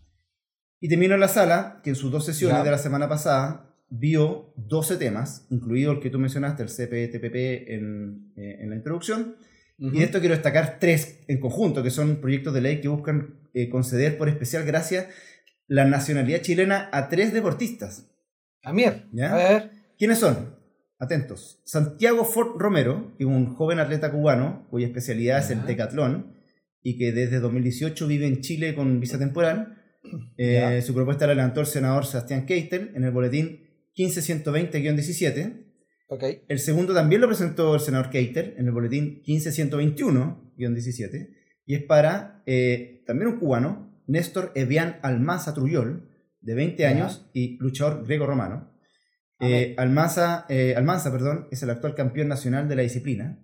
Y 0.80 0.88
termino 0.88 1.16
en 1.16 1.20
la 1.20 1.30
sala, 1.30 1.82
que 1.84 1.90
en 1.90 1.96
sus 1.96 2.12
dos 2.12 2.26
sesiones 2.26 2.64
de 2.64 2.70
la 2.70 2.78
semana 2.78 3.10
pasada 3.10 3.76
vio 3.90 4.54
12 4.58 4.98
temas, 4.98 5.48
incluido 5.50 5.94
el 5.94 6.00
que 6.00 6.12
tú 6.12 6.20
mencionaste, 6.20 6.62
el 6.62 6.70
CPTPP 6.70 7.72
en, 7.72 8.34
eh, 8.36 8.58
en 8.60 8.70
la 8.70 8.76
introducción. 8.76 9.38
Y 9.80 10.00
de 10.00 10.06
esto 10.06 10.20
quiero 10.20 10.34
destacar 10.34 10.80
tres 10.80 11.20
en 11.28 11.40
conjunto, 11.40 11.84
que 11.84 11.92
son 11.92 12.20
proyectos 12.20 12.54
de 12.54 12.62
ley 12.62 12.82
que 12.82 12.88
buscan 12.88 13.48
eh, 13.54 13.70
conceder 13.70 14.18
por 14.18 14.28
especial 14.28 14.66
gracia 14.66 15.10
la 15.68 15.86
nacionalidad 15.86 16.42
chilena 16.42 16.90
a 16.92 17.10
tres 17.10 17.34
deportistas. 17.34 18.10
Amir, 18.64 19.08
¿Ya? 19.12 19.34
a 19.34 19.36
ver. 19.36 19.72
¿Quiénes 19.98 20.20
son? 20.20 20.56
Atentos. 21.00 21.62
Santiago 21.66 22.26
Fort 22.26 22.60
Romero, 22.60 23.14
que 23.18 23.24
es 23.24 23.30
un 23.30 23.54
joven 23.54 23.80
atleta 23.80 24.12
cubano 24.12 24.68
cuya 24.72 24.88
especialidad 24.88 25.40
es 25.40 25.52
el 25.52 25.64
tecatlón 25.66 26.36
y 26.82 26.98
que 26.98 27.12
desde 27.12 27.40
2018 27.40 28.08
vive 28.08 28.26
en 28.26 28.42
Chile 28.42 28.74
con 28.74 29.00
visa 29.00 29.20
temporal. 29.20 29.76
Eh, 30.38 30.82
su 30.86 30.94
propuesta 30.94 31.28
la 31.28 31.34
levantó 31.34 31.60
el 31.60 31.66
senador 31.66 32.06
Sebastián 32.06 32.46
Keitel 32.46 32.92
en 32.96 33.04
el 33.04 33.12
boletín 33.12 33.68
15120-17. 33.98 35.67
Okay. 36.10 36.44
El 36.48 36.60
segundo 36.60 36.94
también 36.94 37.20
lo 37.22 37.28
presentó 37.28 37.76
el 37.76 37.82
senador 37.82 38.10
Keiter 38.10 38.56
en 38.58 38.68
el 38.68 38.72
boletín 38.72 39.22
15121-17 39.24 41.36
y 41.66 41.76
es 41.76 41.84
para 41.84 42.44
eh, 42.46 43.04
también 43.06 43.32
un 43.32 43.40
cubano, 43.40 44.02
Néstor 44.08 44.54
Evian 44.56 45.00
Almaza 45.04 45.54
Truyol, 45.54 46.10
de 46.40 46.56
20 46.56 46.86
años 46.86 47.30
y 47.34 47.58
luchador 47.58 48.06
griego-romano. 48.06 48.72
Eh, 49.42 49.76
Almanza, 49.78 50.46
eh, 50.50 50.76
Almanza 50.78 51.12
perdón, 51.12 51.50
es 51.52 51.62
el 51.62 51.70
actual 51.70 51.94
campeón 51.94 52.30
nacional 52.30 52.70
de 52.70 52.78
la 52.78 52.84
disciplina. 52.84 53.44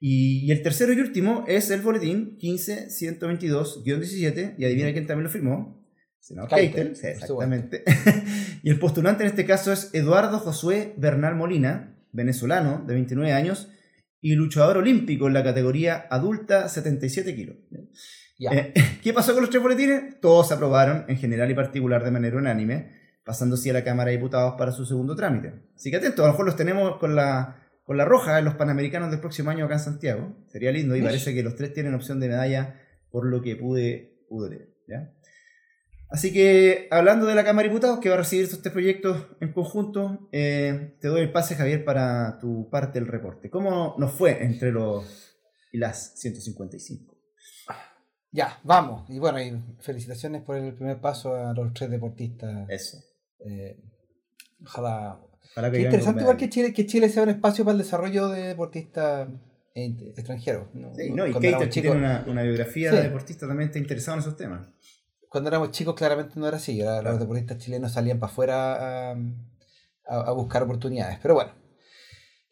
Y, 0.00 0.50
el 0.50 0.62
tercero 0.62 0.94
y 0.94 1.00
último 1.00 1.44
es 1.46 1.70
el 1.70 1.82
boletín 1.82 2.38
15122-17, 2.38 4.54
y 4.56 4.64
adivina 4.64 4.92
quién 4.92 5.06
también 5.06 5.24
lo 5.24 5.30
firmó. 5.30 5.84
Senador 6.20 6.48
Keitel, 6.50 6.96
exactamente. 7.02 7.84
y 8.62 8.70
el 8.70 8.78
postulante 8.78 9.24
en 9.24 9.30
este 9.30 9.44
caso 9.44 9.72
es 9.72 9.90
Eduardo 9.92 10.38
Josué 10.38 10.94
Bernal 10.96 11.34
Molina, 11.34 11.97
venezolano 12.12 12.84
de 12.86 12.94
29 12.94 13.32
años 13.32 13.68
y 14.20 14.34
luchador 14.34 14.78
olímpico 14.78 15.26
en 15.26 15.34
la 15.34 15.44
categoría 15.44 16.06
adulta 16.10 16.68
77 16.68 17.34
kilos. 17.34 17.56
Eh, 18.40 18.72
¿Qué 19.02 19.12
pasó 19.12 19.32
con 19.32 19.42
los 19.42 19.50
tres 19.50 19.62
boletines? 19.62 20.20
Todos 20.20 20.48
se 20.48 20.54
aprobaron 20.54 21.04
en 21.08 21.16
general 21.16 21.50
y 21.50 21.54
particular 21.54 22.04
de 22.04 22.10
manera 22.10 22.36
unánime, 22.36 22.92
pasando 23.24 23.54
así 23.54 23.70
a 23.70 23.72
la 23.72 23.84
Cámara 23.84 24.10
de 24.10 24.16
Diputados 24.16 24.54
para 24.58 24.72
su 24.72 24.84
segundo 24.84 25.14
trámite. 25.14 25.54
Así 25.76 25.90
que 25.90 25.96
atentos, 25.96 26.24
a 26.24 26.28
lo 26.28 26.32
mejor 26.32 26.46
los 26.46 26.56
tenemos 26.56 26.98
con 26.98 27.14
la, 27.14 27.68
con 27.84 27.96
la 27.96 28.04
roja 28.04 28.38
en 28.38 28.44
los 28.44 28.54
Panamericanos 28.54 29.10
del 29.10 29.20
próximo 29.20 29.50
año 29.50 29.64
acá 29.64 29.74
en 29.74 29.80
Santiago. 29.80 30.36
Sería 30.48 30.72
lindo 30.72 30.96
y 30.96 31.02
parece 31.02 31.34
que 31.34 31.42
los 31.42 31.56
tres 31.56 31.72
tienen 31.72 31.94
opción 31.94 32.20
de 32.20 32.28
medalla 32.28 32.80
por 33.10 33.26
lo 33.26 33.40
que 33.42 33.56
pude, 33.56 34.24
pude 34.28 34.50
leer. 34.50 34.68
¿ya? 34.88 35.12
Así 36.10 36.32
que, 36.32 36.88
hablando 36.90 37.26
de 37.26 37.34
la 37.34 37.44
Cámara 37.44 37.64
de 37.64 37.68
Diputados, 37.68 37.98
que 38.00 38.08
va 38.08 38.14
a 38.14 38.18
recibir 38.18 38.44
estos 38.44 38.62
tres 38.62 38.72
proyectos 38.72 39.26
en 39.40 39.52
conjunto, 39.52 40.28
eh, 40.32 40.96
te 41.00 41.08
doy 41.08 41.20
el 41.20 41.32
pase, 41.32 41.54
Javier, 41.54 41.84
para 41.84 42.38
tu 42.38 42.70
parte 42.70 42.98
del 42.98 43.08
reporte. 43.08 43.50
¿Cómo 43.50 43.94
nos 43.98 44.12
fue 44.12 44.42
entre 44.42 44.72
los 44.72 45.36
y 45.70 45.78
las 45.78 46.18
155? 46.18 47.14
Ya, 48.30 48.58
vamos. 48.64 49.08
Y 49.10 49.18
bueno, 49.18 49.40
y 49.40 49.62
felicitaciones 49.80 50.42
por 50.42 50.56
el 50.56 50.74
primer 50.74 50.98
paso 50.98 51.34
a 51.34 51.52
los 51.52 51.74
tres 51.74 51.90
deportistas. 51.90 52.68
Eso. 52.70 52.98
Eh, 53.40 53.78
ojalá. 54.64 55.20
Qué 55.54 55.80
interesante 55.82 56.22
igual 56.22 56.36
que 56.36 56.48
Chile, 56.48 56.72
que 56.72 56.86
Chile 56.86 57.08
sea 57.08 57.22
un 57.22 57.30
espacio 57.30 57.64
para 57.64 57.72
el 57.72 57.78
desarrollo 57.78 58.28
de 58.28 58.48
deportistas 58.48 59.28
extranjeros. 59.74 60.68
Sí, 60.96 61.10
no, 61.10 61.26
y 61.26 61.32
Kate 61.32 61.66
tiene 61.68 61.90
una, 61.90 62.24
una 62.26 62.42
biografía 62.42 62.92
de 62.92 63.02
deportista 63.02 63.46
también 63.46 63.68
está 63.68 63.78
interesado 63.78 64.16
en 64.16 64.22
esos 64.22 64.36
temas 64.36 64.68
cuando 65.28 65.48
éramos 65.48 65.70
chicos 65.70 65.94
claramente 65.94 66.34
no 66.36 66.46
era 66.46 66.56
así. 66.56 66.80
Los 66.80 67.18
deportistas 67.18 67.58
chilenos 67.58 67.92
salían 67.92 68.18
para 68.18 68.32
afuera 68.32 69.10
a, 70.06 70.32
buscar 70.32 70.62
oportunidades. 70.62 71.18
Pero 71.20 71.34
bueno, 71.34 71.52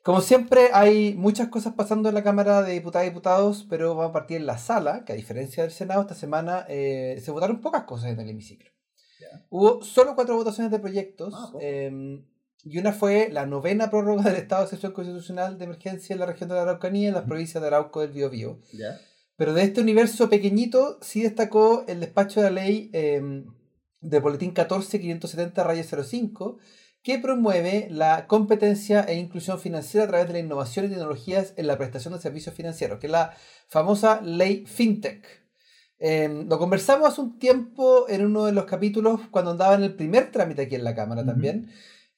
como 0.02 0.21
siempre 0.21 0.71
hay 0.73 1.14
muchas 1.14 1.49
cosas 1.49 1.75
pasando 1.75 2.09
en 2.09 2.14
la 2.14 2.23
Cámara 2.23 2.62
de 2.62 2.73
Diputadas 2.73 3.06
y 3.06 3.11
Diputados, 3.11 3.66
pero 3.68 3.95
vamos 3.95 4.11
a 4.11 4.12
partir 4.12 4.37
en 4.37 4.47
la 4.47 4.59
sala, 4.59 5.04
que 5.04 5.12
a 5.12 5.16
diferencia 5.16 5.62
del 5.62 5.73
Senado, 5.73 6.02
esta 6.02 6.14
semana 6.14 6.66
eh, 6.68 7.21
se 7.25 7.30
votaron 7.30 7.61
pocas 7.61 7.85
cosas 7.85 8.11
en 8.11 8.21
el 8.21 8.28
hemiciclo. 8.28 8.71
Hubo 9.49 9.83
solo 9.83 10.14
cuatro 10.14 10.37
votaciones 10.37 10.71
de 10.71 10.78
proyectos. 10.78 11.35
Ah, 11.35 11.52
em, 11.61 12.25
y 12.62 12.78
una 12.78 12.92
fue 12.92 13.28
la 13.30 13.47
novena 13.47 13.90
prórroga 13.90 14.25
del 14.25 14.37
estado 14.37 14.62
de 14.62 14.66
excepción 14.66 14.92
constitucional 14.92 15.56
de 15.56 15.64
emergencia 15.64 16.14
en 16.14 16.21
la 16.21 16.26
región 16.26 16.49
de 16.49 16.56
la 16.56 16.62
Araucanía, 16.62 17.09
en 17.09 17.14
las 17.14 17.25
provincias 17.25 17.61
de 17.61 17.68
Arauco 17.68 18.00
del 18.00 18.12
Biobío. 18.12 18.61
Pero 19.37 19.55
de 19.55 19.62
este 19.62 19.81
universo 19.81 20.28
pequeñito 20.31 20.99
sí 21.02 21.23
destacó 21.23 21.85
el 21.88 22.00
despacho 22.00 22.40
de 22.40 22.50
la 22.50 22.62
ley 22.62 22.90
eh, 22.93 23.45
de 24.00 24.21
Boletín 24.21 24.55
14-570-05, 24.55 26.59
que 27.02 27.19
promueve 27.19 27.88
la 27.90 28.26
competencia 28.26 29.02
e 29.02 29.14
inclusión 29.14 29.61
financiera 29.61 30.05
a 30.05 30.09
través 30.09 30.26
de 30.26 30.33
la 30.33 30.38
innovación 30.40 30.87
y 30.87 30.88
tecnologías 30.88 31.55
en 31.57 31.66
la 31.66 31.78
prestación 31.78 32.14
de 32.14 32.21
servicios 32.21 32.55
financieros, 32.55 32.99
que 32.99 33.07
es 33.07 33.12
la 33.12 33.35
famosa 33.69 34.21
ley 34.23 34.64
FinTech. 34.66 35.25
Em, 35.99 36.47
lo 36.49 36.59
conversamos 36.59 37.09
hace 37.09 37.21
un 37.21 37.38
tiempo 37.38 38.07
en 38.09 38.26
uno 38.26 38.47
de 38.47 38.52
los 38.52 38.64
capítulos 38.64 39.21
cuando 39.31 39.52
andaba 39.52 39.75
en 39.75 39.83
el 39.83 39.95
primer 39.95 40.31
trámite 40.31 40.62
aquí 40.62 40.75
en 40.75 40.85
la 40.85 40.95
Cámara 40.95 41.25
también. 41.25 41.71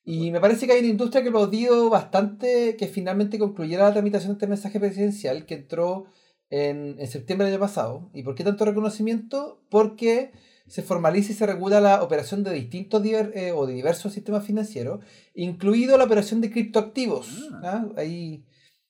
Y 0.05 0.31
me 0.31 0.41
parece 0.41 0.67
que 0.67 0.73
hay 0.73 0.81
una 0.81 0.89
industria 0.89 1.23
que 1.23 1.31
dio 1.51 1.91
bastante 1.91 2.77
que 2.77 2.87
finalmente 2.87 3.39
concluyera 3.39 3.85
la 3.85 3.93
tramitación 3.93 4.31
de 4.31 4.35
este 4.35 4.47
mensaje 4.47 4.81
presidencial 4.81 5.45
que 5.45 5.55
entró 5.55 6.07
en, 6.51 7.07
septiembre 7.07 7.47
del 7.47 7.55
año 7.55 7.61
pasado. 7.61 8.11
¿Y 8.15 8.23
por 8.23 8.35
qué 8.35 8.45
tanto 8.45 8.65
reconocimiento? 8.65 9.63
Porque 9.71 10.33
se 10.67 10.83
formaliza 10.83 11.33
y 11.33 11.35
se 11.35 11.47
regula 11.47 11.81
la 11.81 12.03
operación 12.03 12.45
de 12.45 12.53
distintos 12.53 13.03
eh, 13.05 13.53
o 13.53 13.67
de 13.67 13.75
diversos 13.75 14.13
sistemas 14.13 14.45
financieros, 14.45 15.05
incluido 15.35 15.97
la 15.97 16.05
operación 16.05 16.41
de 16.41 16.51
criptoactivos. 16.51 17.49
Ah. 17.63 17.87
Ahí 17.97 18.45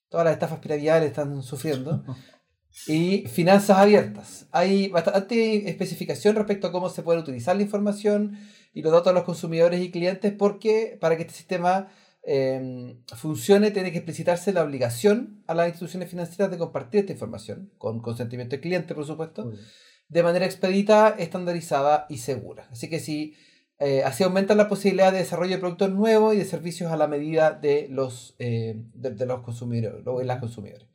todas 0.09 0.25
las 0.25 0.35
estafas 0.35 0.59
piramidales 0.59 1.09
están 1.09 1.43
sufriendo. 1.43 2.05
y 2.87 3.27
finanzas 3.27 3.79
abiertas. 3.79 4.47
Hay 4.53 4.89
bastante 4.89 5.69
especificación 5.69 6.37
respecto 6.37 6.69
a 6.69 6.73
cómo 6.73 6.89
se 6.89 7.03
puede 7.03 7.21
utilizar 7.21 7.57
la 7.57 7.63
información 7.63 8.39
y 8.73 8.83
los 8.83 8.93
datos 8.93 9.07
de 9.07 9.15
los 9.15 9.25
consumidores 9.25 9.81
y 9.81 9.91
clientes 9.91 10.33
porque 10.33 10.97
para 11.01 11.17
que 11.17 11.23
este 11.23 11.35
sistema 11.35 11.89
Em, 12.31 13.03
funcione, 13.17 13.71
tiene 13.71 13.91
que 13.91 13.97
explicitarse 13.97 14.53
la 14.53 14.63
obligación 14.63 15.43
a 15.47 15.55
las 15.55 15.69
instituciones 15.69 16.11
financieras 16.11 16.51
de 16.51 16.59
compartir 16.59 17.01
esta 17.01 17.15
información, 17.15 17.73
con 17.79 18.01
consentimiento 18.01 18.51
del 18.51 18.61
cliente, 18.61 18.95
por 18.95 19.07
supuesto, 19.07 19.51
de 20.11 20.23
manera 20.23 20.45
expedita, 20.45 21.09
estandarizada 21.19 22.05
y 22.11 22.19
segura. 22.19 22.69
Así 22.71 22.91
que 22.91 23.01
si 23.01 23.35
eh, 23.79 24.03
así 24.05 24.25
aumenta 24.25 24.55
la 24.55 24.69
posibilidad 24.69 25.11
de 25.11 25.21
desarrollo 25.21 25.53
de 25.53 25.59
productos 25.59 25.91
nuevos 25.91 26.35
y 26.35 26.37
de 26.37 26.45
servicios 26.45 26.93
a 26.93 26.99
la 26.99 27.09
medida 27.09 27.53
de 27.53 27.89
los, 27.89 28.37
eh, 28.39 28.75
de, 28.93 29.25
los 29.25 29.41
consumidores 29.41 30.03
y 30.05 30.25
las 30.27 30.39
consumidores. 30.39 30.87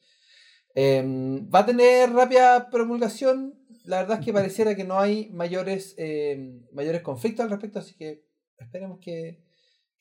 Em, 0.75 1.50
va 1.50 1.60
a 1.60 1.66
tener 1.66 2.12
rápida 2.12 2.70
promulgación. 2.70 3.56
La 3.86 4.02
verdad 4.02 4.20
es 4.20 4.25
que 4.25 4.34
pareciera 4.34 4.75
que 4.75 4.84
no 4.84 5.00
hay 5.00 5.32
mayores, 5.32 5.96
em, 5.98 6.62
mayores 6.74 7.02
conflictos 7.02 7.44
al 7.44 7.50
respecto, 7.50 7.80
así 7.80 7.96
que 7.96 8.24
esperemos 8.60 9.00
que, 9.00 9.42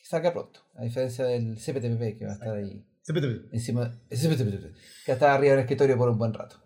que 0.02 0.08
salga 0.08 0.32
pronto, 0.32 0.60
a 0.74 0.82
diferencia 0.82 1.24
del 1.24 1.56
CPTPP 1.56 2.18
que 2.18 2.24
va 2.26 2.32
a 2.32 2.34
estar 2.34 2.54
ahí. 2.56 2.84
CPTP. 3.02 3.54
Encima, 3.54 3.90
CPTP, 4.10 4.74
que 5.04 5.12
va 5.12 5.12
a 5.12 5.12
estar 5.12 5.30
arriba 5.30 5.52
del 5.52 5.60
escritorio 5.60 5.96
por 5.96 6.08
un 6.08 6.18
buen 6.18 6.34
rato. 6.34 6.56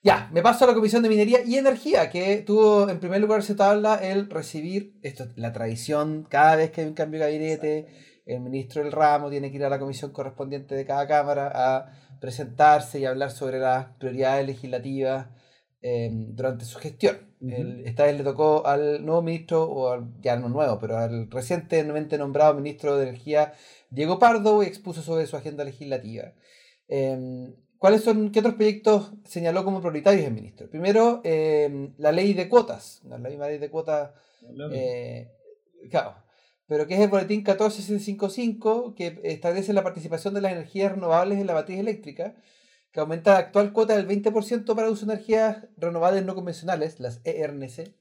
Ya, 0.00 0.30
me 0.32 0.42
paso 0.42 0.64
a 0.64 0.68
la 0.68 0.74
Comisión 0.74 1.02
de 1.02 1.08
Minería 1.08 1.40
y 1.44 1.56
Energía, 1.56 2.08
que 2.08 2.38
tuvo 2.46 2.88
en 2.88 3.00
primer 3.00 3.20
lugar 3.20 3.42
se 3.42 3.56
tabla 3.56 3.96
el 3.96 4.30
recibir, 4.30 4.96
esto 5.02 5.26
la 5.34 5.52
tradición, 5.52 6.24
cada 6.30 6.54
vez 6.54 6.70
que 6.70 6.82
hay 6.82 6.86
un 6.86 6.94
cambio 6.94 7.18
de 7.18 7.26
gabinete, 7.26 7.86
el 8.24 8.40
ministro 8.40 8.84
del 8.84 8.92
ramo 8.92 9.28
tiene 9.28 9.50
que 9.50 9.56
ir 9.56 9.64
a 9.64 9.70
la 9.70 9.80
comisión 9.80 10.12
correspondiente 10.12 10.76
de 10.76 10.86
cada 10.86 11.08
Cámara 11.08 11.50
a 11.52 12.18
presentarse 12.20 13.00
y 13.00 13.06
hablar 13.06 13.32
sobre 13.32 13.58
las 13.58 13.86
prioridades 13.98 14.46
legislativas 14.46 15.26
Em, 15.80 16.34
durante 16.34 16.64
su 16.64 16.78
gestión. 16.78 17.16
esta 17.84 18.04
vez 18.04 18.18
le 18.18 18.24
tocó 18.24 18.66
al 18.66 19.04
nuevo 19.06 19.22
ministro, 19.22 19.62
o 19.62 20.08
ya 20.20 20.36
no 20.36 20.48
nuevo, 20.48 20.78
pero 20.80 20.98
al 20.98 21.30
recientemente 21.30 22.18
nombrado 22.18 22.54
ministro 22.54 22.96
de 22.96 23.04
Energía, 23.04 23.52
Diego 23.90 24.18
Pardo, 24.18 24.62
y 24.62 24.66
expuso 24.66 25.02
sobre 25.02 25.26
su 25.26 25.36
agenda 25.36 25.62
legislativa. 25.62 26.32
Em, 26.88 27.54
¿cuáles 27.78 28.02
son, 28.02 28.32
qué 28.32 28.40
otros 28.40 28.54
proyectos 28.54 29.12
señaló 29.24 29.64
como 29.64 29.80
prioritarios 29.80 30.26
el 30.26 30.34
ministro? 30.34 30.68
Primero, 30.68 31.20
eh, 31.22 31.92
la 31.98 32.10
ley 32.10 32.34
de 32.34 32.48
cuotas, 32.48 33.00
la 33.04 33.18
misma 33.18 33.46
ley 33.46 33.58
de 33.58 33.70
cuotas, 33.70 34.10
eh, 34.72 35.30
claro, 35.90 36.16
pero 36.66 36.88
que 36.88 36.94
es 36.94 37.00
el 37.00 37.08
boletín 37.08 37.44
14655, 37.44 38.94
que 38.96 39.20
establece 39.22 39.72
la 39.72 39.84
participación 39.84 40.34
de 40.34 40.40
las 40.40 40.52
energías 40.52 40.92
renovables 40.92 41.38
en 41.38 41.46
la 41.46 41.54
matriz 41.54 41.78
eléctrica, 41.78 42.34
que 42.92 43.00
aumenta 43.00 43.32
la 43.32 43.38
actual 43.38 43.72
cuota 43.72 43.96
del 43.96 44.08
20% 44.08 44.74
para 44.74 44.90
uso 44.90 45.06
de 45.06 45.12
energías 45.12 45.66
renovables 45.76 46.24
no 46.24 46.34
convencionales, 46.34 47.00
las 47.00 47.20
ERNC, 47.24 47.94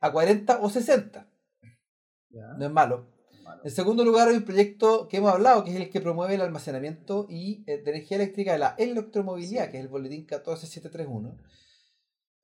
a 0.00 0.12
40 0.12 0.58
o 0.60 0.70
60. 0.70 1.28
No 2.58 2.64
es 2.64 2.70
malo. 2.70 3.06
En 3.64 3.70
segundo 3.70 4.04
lugar, 4.04 4.28
hay 4.28 4.36
un 4.36 4.44
proyecto 4.44 5.08
que 5.08 5.16
hemos 5.18 5.32
hablado, 5.32 5.64
que 5.64 5.70
es 5.70 5.76
el 5.76 5.90
que 5.90 6.00
promueve 6.00 6.34
el 6.34 6.40
almacenamiento 6.40 7.26
y, 7.28 7.64
eh, 7.66 7.78
de 7.78 7.90
energía 7.90 8.16
eléctrica 8.16 8.52
de 8.52 8.58
la 8.58 8.74
electromovilidad, 8.78 9.70
que 9.70 9.78
es 9.78 9.84
el 9.84 9.88
boletín 9.88 10.26
14731. 10.26 11.36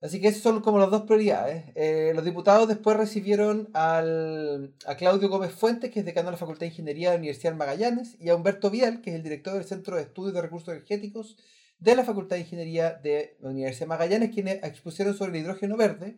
Así 0.03 0.19
que 0.19 0.27
esas 0.27 0.41
son 0.41 0.59
como 0.59 0.79
las 0.79 0.91
dos 0.91 1.03
prioridades. 1.03 1.63
Eh, 1.75 2.11
los 2.13 2.25
diputados 2.25 2.67
después 2.67 2.97
recibieron 2.97 3.69
al, 3.71 4.73
a 4.85 4.97
Claudio 4.97 5.29
Gómez 5.29 5.53
Fuentes, 5.53 5.91
que 5.91 6.01
es 6.01 6.05
decano 6.05 6.25
de 6.25 6.33
la 6.33 6.37
Facultad 6.37 6.61
de 6.61 6.67
Ingeniería 6.67 7.09
de 7.11 7.15
la 7.15 7.19
Universidad 7.19 7.53
de 7.53 7.57
Magallanes, 7.57 8.17
y 8.19 8.27
a 8.27 8.35
Humberto 8.35 8.69
Vidal, 8.69 8.99
que 8.99 9.11
es 9.11 9.15
el 9.15 9.23
director 9.23 9.53
del 9.53 9.63
Centro 9.63 9.95
de 9.95 10.01
Estudios 10.01 10.33
de 10.33 10.41
Recursos 10.41 10.67
Energéticos 10.67 11.37
de 11.79 11.95
la 11.95 12.03
Facultad 12.03 12.35
de 12.35 12.41
Ingeniería 12.41 12.91
de 12.91 13.37
la 13.39 13.51
Universidad 13.51 13.85
de 13.85 13.89
Magallanes, 13.89 14.31
quienes 14.31 14.61
expusieron 14.65 15.15
sobre 15.15 15.31
el 15.37 15.45
hidrógeno 15.45 15.77
verde, 15.77 16.15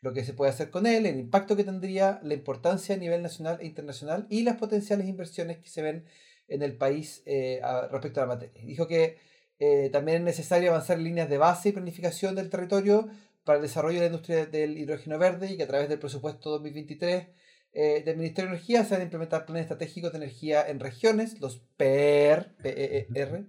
lo 0.00 0.12
que 0.12 0.24
se 0.24 0.32
puede 0.32 0.52
hacer 0.52 0.70
con 0.70 0.86
él, 0.86 1.04
el 1.04 1.18
impacto 1.18 1.56
que 1.56 1.64
tendría, 1.64 2.20
la 2.22 2.34
importancia 2.34 2.94
a 2.94 2.98
nivel 2.98 3.20
nacional 3.20 3.58
e 3.60 3.66
internacional 3.66 4.28
y 4.30 4.42
las 4.44 4.58
potenciales 4.58 5.08
inversiones 5.08 5.58
que 5.58 5.68
se 5.68 5.82
ven 5.82 6.04
en 6.46 6.62
el 6.62 6.76
país 6.76 7.24
eh, 7.26 7.60
respecto 7.90 8.20
a 8.20 8.26
la 8.26 8.34
materia. 8.34 8.62
Dijo 8.64 8.86
que 8.86 9.16
eh, 9.58 9.90
también 9.92 10.18
es 10.18 10.24
necesario 10.24 10.70
avanzar 10.70 10.98
en 10.98 11.04
líneas 11.04 11.28
de 11.28 11.38
base 11.38 11.68
y 11.68 11.72
planificación 11.72 12.34
del 12.34 12.50
territorio 12.50 13.08
para 13.44 13.56
el 13.56 13.62
desarrollo 13.62 13.96
de 13.96 14.00
la 14.00 14.06
industria 14.06 14.46
del 14.46 14.76
hidrógeno 14.76 15.18
verde 15.18 15.52
y 15.52 15.56
que 15.56 15.62
a 15.62 15.66
través 15.66 15.88
del 15.88 15.98
presupuesto 15.98 16.50
2023 16.50 17.28
eh, 17.72 18.02
del 18.04 18.16
Ministerio 18.16 18.50
de 18.50 18.56
Energía 18.56 18.84
se 18.84 18.94
van 18.94 19.00
a 19.02 19.04
implementar 19.04 19.46
planes 19.46 19.62
estratégicos 19.62 20.12
de 20.12 20.18
energía 20.18 20.66
en 20.66 20.80
regiones, 20.80 21.40
los 21.40 21.58
PER, 21.76 22.56
PER, 22.62 23.46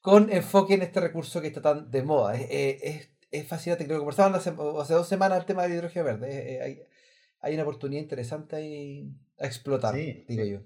con 0.00 0.32
enfoque 0.32 0.74
en 0.74 0.82
este 0.82 1.00
recurso 1.00 1.40
que 1.40 1.48
está 1.48 1.62
tan 1.62 1.90
de 1.90 2.02
moda. 2.02 2.34
Es, 2.36 3.08
es, 3.30 3.46
fascinante, 3.46 3.84
creo 3.84 3.98
que 3.98 4.00
conversaban 4.00 4.34
hace, 4.34 4.50
hace, 4.50 4.94
dos 4.94 5.08
semanas 5.08 5.40
el 5.40 5.46
tema 5.46 5.64
del 5.64 5.72
hidrógeno 5.72 6.04
verde. 6.04 6.62
hay, 6.62 6.82
hay, 7.40 7.54
una 7.54 7.64
oportunidad 7.64 8.02
interesante 8.02 8.56
ahí 8.56 9.10
a 9.38 9.46
explotar, 9.46 9.94
digo 9.94 10.44
yo. 10.44 10.60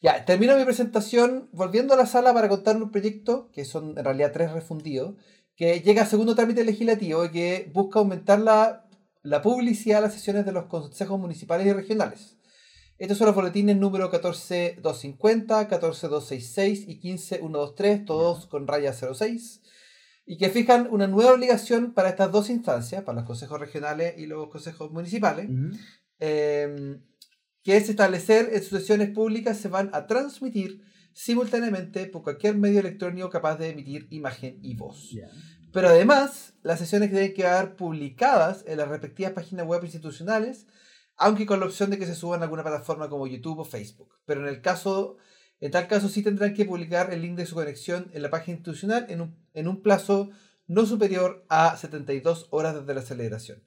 Ya, 0.00 0.24
termino 0.24 0.56
mi 0.56 0.64
presentación 0.64 1.48
volviendo 1.52 1.92
a 1.92 1.96
la 1.96 2.06
sala 2.06 2.32
para 2.32 2.48
contar 2.48 2.76
un 2.76 2.90
proyecto, 2.92 3.50
que 3.50 3.64
son 3.64 3.98
en 3.98 4.04
realidad 4.04 4.30
tres 4.32 4.52
refundidos, 4.52 5.16
que 5.56 5.80
llega 5.80 6.02
a 6.02 6.06
segundo 6.06 6.36
trámite 6.36 6.64
legislativo 6.64 7.24
y 7.24 7.30
que 7.32 7.70
busca 7.74 7.98
aumentar 7.98 8.38
la, 8.38 8.88
la 9.22 9.42
publicidad 9.42 9.96
de 9.96 10.02
las 10.02 10.14
sesiones 10.14 10.46
de 10.46 10.52
los 10.52 10.66
consejos 10.66 11.18
municipales 11.18 11.66
y 11.66 11.72
regionales. 11.72 12.38
Estos 12.98 13.18
son 13.18 13.26
los 13.26 13.34
boletines 13.34 13.76
número 13.76 14.08
14250, 14.10 15.68
14266 15.68 16.88
y 16.88 17.00
15123, 17.00 18.04
todos 18.04 18.46
con 18.46 18.68
raya 18.68 18.92
06, 18.92 19.62
y 20.26 20.38
que 20.38 20.48
fijan 20.48 20.88
una 20.92 21.08
nueva 21.08 21.32
obligación 21.32 21.92
para 21.92 22.08
estas 22.10 22.30
dos 22.30 22.50
instancias, 22.50 23.02
para 23.02 23.16
los 23.16 23.26
consejos 23.26 23.58
regionales 23.58 24.14
y 24.16 24.26
los 24.26 24.48
consejos 24.48 24.92
municipales, 24.92 25.48
que 27.68 27.76
es 27.76 27.90
establecer 27.90 28.48
en 28.54 28.62
sus 28.62 28.78
sesiones 28.78 29.10
públicas 29.10 29.58
se 29.58 29.68
van 29.68 29.90
a 29.92 30.06
transmitir 30.06 30.80
simultáneamente 31.12 32.06
por 32.06 32.22
cualquier 32.22 32.56
medio 32.56 32.80
electrónico 32.80 33.28
capaz 33.28 33.56
de 33.56 33.68
emitir 33.68 34.06
imagen 34.08 34.58
y 34.62 34.74
voz. 34.74 35.14
Pero 35.70 35.88
además, 35.88 36.54
las 36.62 36.78
sesiones 36.78 37.10
que 37.10 37.34
quedar 37.34 37.76
publicadas 37.76 38.64
en 38.66 38.78
las 38.78 38.88
respectivas 38.88 39.34
páginas 39.34 39.66
web 39.66 39.84
institucionales, 39.84 40.66
aunque 41.18 41.44
con 41.44 41.60
la 41.60 41.66
opción 41.66 41.90
de 41.90 41.98
que 41.98 42.06
se 42.06 42.14
suban 42.14 42.40
a 42.40 42.44
alguna 42.44 42.62
plataforma 42.62 43.10
como 43.10 43.26
YouTube 43.26 43.58
o 43.58 43.64
Facebook. 43.66 44.14
Pero 44.24 44.40
en 44.40 44.48
el 44.48 44.62
caso, 44.62 45.18
en 45.60 45.70
tal 45.70 45.88
caso 45.88 46.08
sí 46.08 46.22
tendrán 46.22 46.54
que 46.54 46.64
publicar 46.64 47.12
el 47.12 47.20
link 47.20 47.36
de 47.36 47.44
su 47.44 47.54
conexión 47.54 48.10
en 48.14 48.22
la 48.22 48.30
página 48.30 48.56
institucional 48.56 49.04
en 49.10 49.20
un, 49.20 49.36
en 49.52 49.68
un 49.68 49.82
plazo 49.82 50.30
no 50.68 50.86
superior 50.86 51.44
a 51.48 51.76
72 51.76 52.48
horas 52.50 52.74
desde 52.74 52.94
la 52.94 53.02
celebración. 53.02 53.64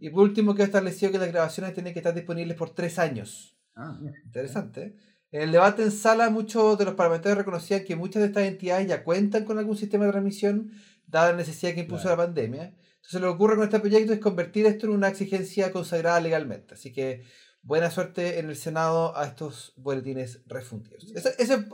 Y 0.00 0.08
por 0.10 0.22
último, 0.22 0.54
queda 0.54 0.66
establecido 0.66 1.12
que 1.12 1.18
las 1.18 1.28
grabaciones 1.32 1.74
tienen 1.74 1.92
que 1.92 1.98
estar 1.98 2.14
disponibles 2.14 2.56
por 2.56 2.70
tres 2.70 2.98
años. 2.98 3.58
Ah, 3.74 3.98
Interesante. 4.24 4.96
En 5.32 5.42
el 5.42 5.52
debate 5.52 5.82
en 5.82 5.90
sala, 5.90 6.30
muchos 6.30 6.78
de 6.78 6.84
los 6.84 6.94
parlamentarios 6.94 7.38
reconocían 7.38 7.84
que 7.84 7.96
muchas 7.96 8.22
de 8.22 8.28
estas 8.28 8.44
entidades 8.44 8.86
ya 8.86 9.02
cuentan 9.02 9.44
con 9.44 9.58
algún 9.58 9.76
sistema 9.76 10.04
de 10.04 10.12
transmisión, 10.12 10.70
dada 11.08 11.32
la 11.32 11.38
necesidad 11.38 11.74
que 11.74 11.80
impuso 11.80 12.08
la 12.08 12.16
pandemia. 12.16 12.72
Entonces, 12.96 13.20
lo 13.20 13.26
que 13.26 13.34
ocurre 13.34 13.56
con 13.56 13.64
este 13.64 13.80
proyecto 13.80 14.12
es 14.12 14.20
convertir 14.20 14.64
esto 14.66 14.86
en 14.86 14.92
una 14.92 15.08
exigencia 15.08 15.72
consagrada 15.72 16.20
legalmente. 16.20 16.74
Así 16.74 16.92
que, 16.92 17.24
buena 17.62 17.90
suerte 17.90 18.38
en 18.38 18.48
el 18.48 18.54
Senado 18.54 19.16
a 19.16 19.26
estos 19.26 19.72
boletines 19.76 20.42
refundidos. 20.46 21.04
Eso, 21.12 21.64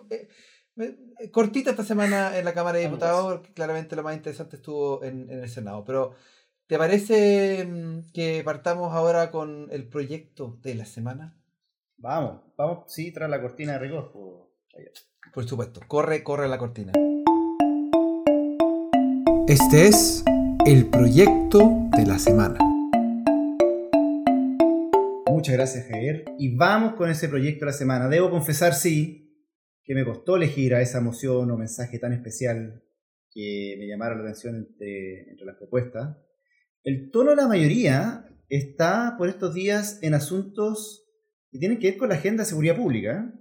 cortita 1.32 1.70
esta 1.70 1.84
semana 1.84 2.38
en 2.38 2.44
la 2.44 2.52
Cámara 2.52 2.78
de 2.78 2.84
Diputados, 2.84 3.32
porque 3.32 3.52
claramente 3.52 3.96
lo 3.96 4.02
más 4.02 4.16
interesante 4.16 4.56
estuvo 4.56 5.02
en, 5.02 5.28
el 5.30 5.48
Senado. 5.48 5.84
Pero, 5.84 6.14
¿te 6.66 6.78
parece 6.78 7.64
mm, 7.66 8.12
que 8.12 8.42
partamos 8.44 8.92
ahora 8.92 9.30
con 9.30 9.68
el 9.70 9.88
proyecto 9.88 10.58
de 10.62 10.74
la 10.74 10.84
semana? 10.84 11.36
Vamos, 11.96 12.40
vamos, 12.56 12.84
sí, 12.92 13.12
tras 13.12 13.28
la 13.28 13.40
cortina 13.40 13.72
de 13.72 13.78
rigor. 13.78 14.12
Por 15.34 15.46
supuesto, 15.46 15.80
corre, 15.86 16.22
corre 16.22 16.48
la 16.48 16.58
cortina. 16.58 16.92
Este 19.46 19.88
es 19.88 20.24
el 20.64 20.86
proyecto 20.86 21.88
de 21.96 22.06
la 22.06 22.18
semana. 22.18 22.58
Muchas 25.26 25.54
gracias, 25.54 25.86
Javier. 25.88 26.24
Y 26.38 26.54
vamos 26.54 26.94
con 26.94 27.10
ese 27.10 27.28
proyecto 27.28 27.64
de 27.64 27.72
la 27.72 27.76
semana. 27.76 28.08
Debo 28.08 28.30
confesar, 28.30 28.74
sí, 28.74 29.29
que 29.90 29.94
me 29.96 30.04
costó 30.04 30.36
elegir 30.36 30.72
a 30.72 30.82
esa 30.82 31.00
moción 31.00 31.50
o 31.50 31.56
mensaje 31.56 31.98
tan 31.98 32.12
especial 32.12 32.80
que 33.32 33.74
me 33.76 33.88
llamaron 33.88 34.18
la 34.18 34.30
atención 34.30 34.54
entre, 34.54 35.34
las 35.44 35.56
propuestas. 35.56 36.16
El 36.84 37.10
tono 37.10 37.30
de 37.30 37.36
la 37.36 37.48
mayoría 37.48 38.24
está 38.48 39.16
por 39.18 39.28
estos 39.28 39.52
días 39.52 39.98
en 40.02 40.14
asuntos 40.14 41.10
que 41.50 41.58
tienen 41.58 41.80
que 41.80 41.90
ver 41.90 41.98
con 41.98 42.10
la 42.10 42.14
agenda 42.14 42.44
de 42.44 42.48
seguridad 42.48 42.76
pública. 42.76 43.34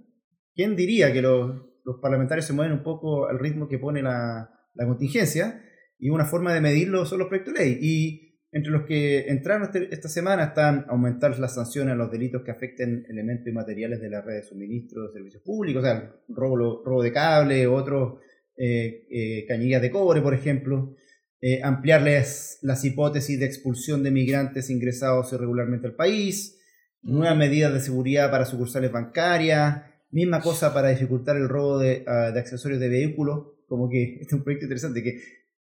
¿Quién 0.52 0.74
diría 0.74 1.12
que 1.12 1.22
los, 1.22 1.68
parlamentarios 2.02 2.46
se 2.46 2.52
mueven 2.52 2.72
un 2.72 2.82
poco 2.82 3.28
al 3.28 3.38
ritmo 3.38 3.68
que 3.68 3.78
pone 3.78 4.02
la, 4.02 4.50
la 4.74 4.86
contingencia? 4.88 5.64
Y 6.00 6.10
una 6.10 6.24
forma 6.24 6.52
de 6.52 6.62
medirlo 6.62 7.06
son 7.06 7.20
los 7.20 7.28
proyectos 7.28 7.54
de 7.54 7.60
ley. 7.60 7.78
Y 7.80 8.29
entre 8.52 8.72
los 8.72 8.84
que 8.84 9.28
entraron 9.28 9.64
este, 9.64 9.94
esta 9.94 10.08
semana 10.08 10.44
están 10.44 10.84
aumentar 10.88 11.38
las 11.38 11.54
sanciones 11.54 11.92
a 11.92 11.96
los 11.96 12.10
delitos 12.10 12.42
que 12.42 12.50
afecten 12.50 13.06
elementos 13.08 13.46
y 13.46 13.52
materiales 13.52 14.00
de 14.00 14.10
la 14.10 14.22
red 14.22 14.36
de 14.36 14.42
suministro 14.42 15.06
de 15.06 15.12
servicios 15.12 15.42
públicos, 15.42 15.82
o 15.82 15.86
sea, 15.86 16.14
robo, 16.28 16.82
robo 16.84 17.02
de 17.02 17.12
cable, 17.12 17.66
otros 17.66 18.20
eh, 18.56 19.06
eh, 19.10 19.46
cañerías 19.46 19.82
de 19.82 19.90
cobre, 19.90 20.20
por 20.20 20.34
ejemplo. 20.34 20.94
Eh, 21.42 21.62
ampliarles 21.62 22.58
las 22.60 22.84
hipótesis 22.84 23.40
de 23.40 23.46
expulsión 23.46 24.02
de 24.02 24.10
migrantes 24.10 24.68
ingresados 24.68 25.32
irregularmente 25.32 25.86
al 25.86 25.94
país, 25.94 26.58
nuevas 27.00 27.38
medidas 27.38 27.72
de 27.72 27.80
seguridad 27.80 28.30
para 28.30 28.44
sucursales 28.44 28.92
bancarias, 28.92 29.82
misma 30.10 30.42
cosa 30.42 30.74
para 30.74 30.90
dificultar 30.90 31.36
el 31.36 31.48
robo 31.48 31.78
de, 31.78 32.04
ah, 32.06 32.30
de 32.30 32.40
accesorios 32.40 32.78
de 32.78 32.90
vehículos, 32.90 33.46
como 33.66 33.88
que 33.88 34.14
este 34.20 34.26
es 34.26 34.32
un 34.34 34.42
proyecto 34.42 34.66
interesante, 34.66 35.02
que 35.02 35.18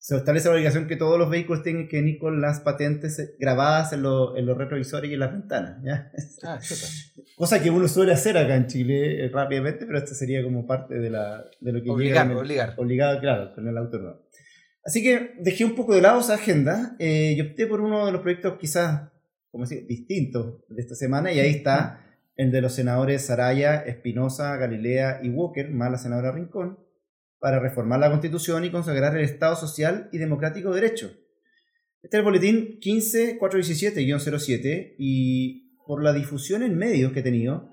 se 0.04 0.18
establece 0.18 0.50
la 0.50 0.56
obligación 0.56 0.86
que 0.86 0.98
todos 0.98 1.18
los 1.18 1.30
vehículos 1.30 1.64
tengan 1.64 1.88
que 1.88 1.96
venir 1.96 2.20
con 2.20 2.42
las 2.42 2.60
patentes 2.60 3.38
grabadas 3.40 3.94
en, 3.94 4.00
en 4.00 4.46
los 4.46 4.58
retrovisores 4.58 5.10
y 5.10 5.14
en 5.14 5.20
las 5.22 5.32
ventanas. 5.32 5.82
¿ya? 5.82 6.12
Ah, 6.44 6.60
Cosa 7.38 7.64
que 7.64 7.70
uno 7.70 7.88
suele 7.88 8.12
hacer 8.12 8.38
acá 8.38 8.54
en 8.58 8.68
Chile 8.68 9.24
eh, 9.24 9.30
rápidamente, 9.30 9.86
pero 9.86 9.98
esto 9.98 10.14
sería 10.14 10.44
como 10.44 10.68
parte 10.68 10.96
de, 10.96 11.10
la, 11.10 11.46
de 11.62 11.72
lo 11.72 11.82
que 11.82 11.90
obligar, 11.90 12.30
obligar. 12.36 12.74
Obligado, 12.76 13.22
claro, 13.22 13.56
con 13.56 13.66
el 13.66 13.78
auto 13.78 13.98
nuevo. 13.98 14.20
Así 14.84 15.02
que 15.02 15.36
dejé 15.40 15.64
un 15.64 15.74
poco 15.74 15.96
de 15.96 16.02
lado 16.02 16.20
esa 16.20 16.34
agenda 16.34 16.98
eh, 17.00 17.36
y 17.38 17.40
opté 17.40 17.66
por 17.66 17.80
uno 17.80 18.06
de 18.06 18.12
los 18.12 18.20
proyectos 18.20 18.58
quizás, 18.60 19.10
como 19.52 19.64
decir, 19.64 19.88
distintos 19.88 20.66
de 20.68 20.82
esta 20.82 20.96
semana 20.96 21.32
y 21.32 21.40
ahí 21.40 21.52
está 21.52 22.02
el 22.36 22.52
de 22.52 22.60
los 22.60 22.74
senadores 22.74 23.26
Saraya, 23.26 23.78
Espinosa, 23.78 24.58
Galilea 24.58 25.22
y 25.24 25.30
Walker, 25.30 25.70
más 25.70 25.90
la 25.90 25.98
senadora 25.98 26.34
Rincón 26.34 26.83
para 27.44 27.60
reformar 27.60 28.00
la 28.00 28.10
Constitución 28.10 28.64
y 28.64 28.72
consagrar 28.72 29.16
el 29.18 29.26
Estado 29.26 29.58
social 29.58 30.08
y 30.14 30.18
democrático 30.18 30.70
de 30.70 30.76
derecho. 30.80 31.12
Este 32.02 32.16
es 32.16 32.20
el 32.20 32.24
boletín 32.24 32.80
15417-07 32.80 34.96
y 34.98 35.76
por 35.86 36.02
la 36.02 36.14
difusión 36.14 36.64
en 36.64 36.78
medios 36.78 37.12
que 37.12 37.20
he 37.20 37.24
tenido, 37.24 37.70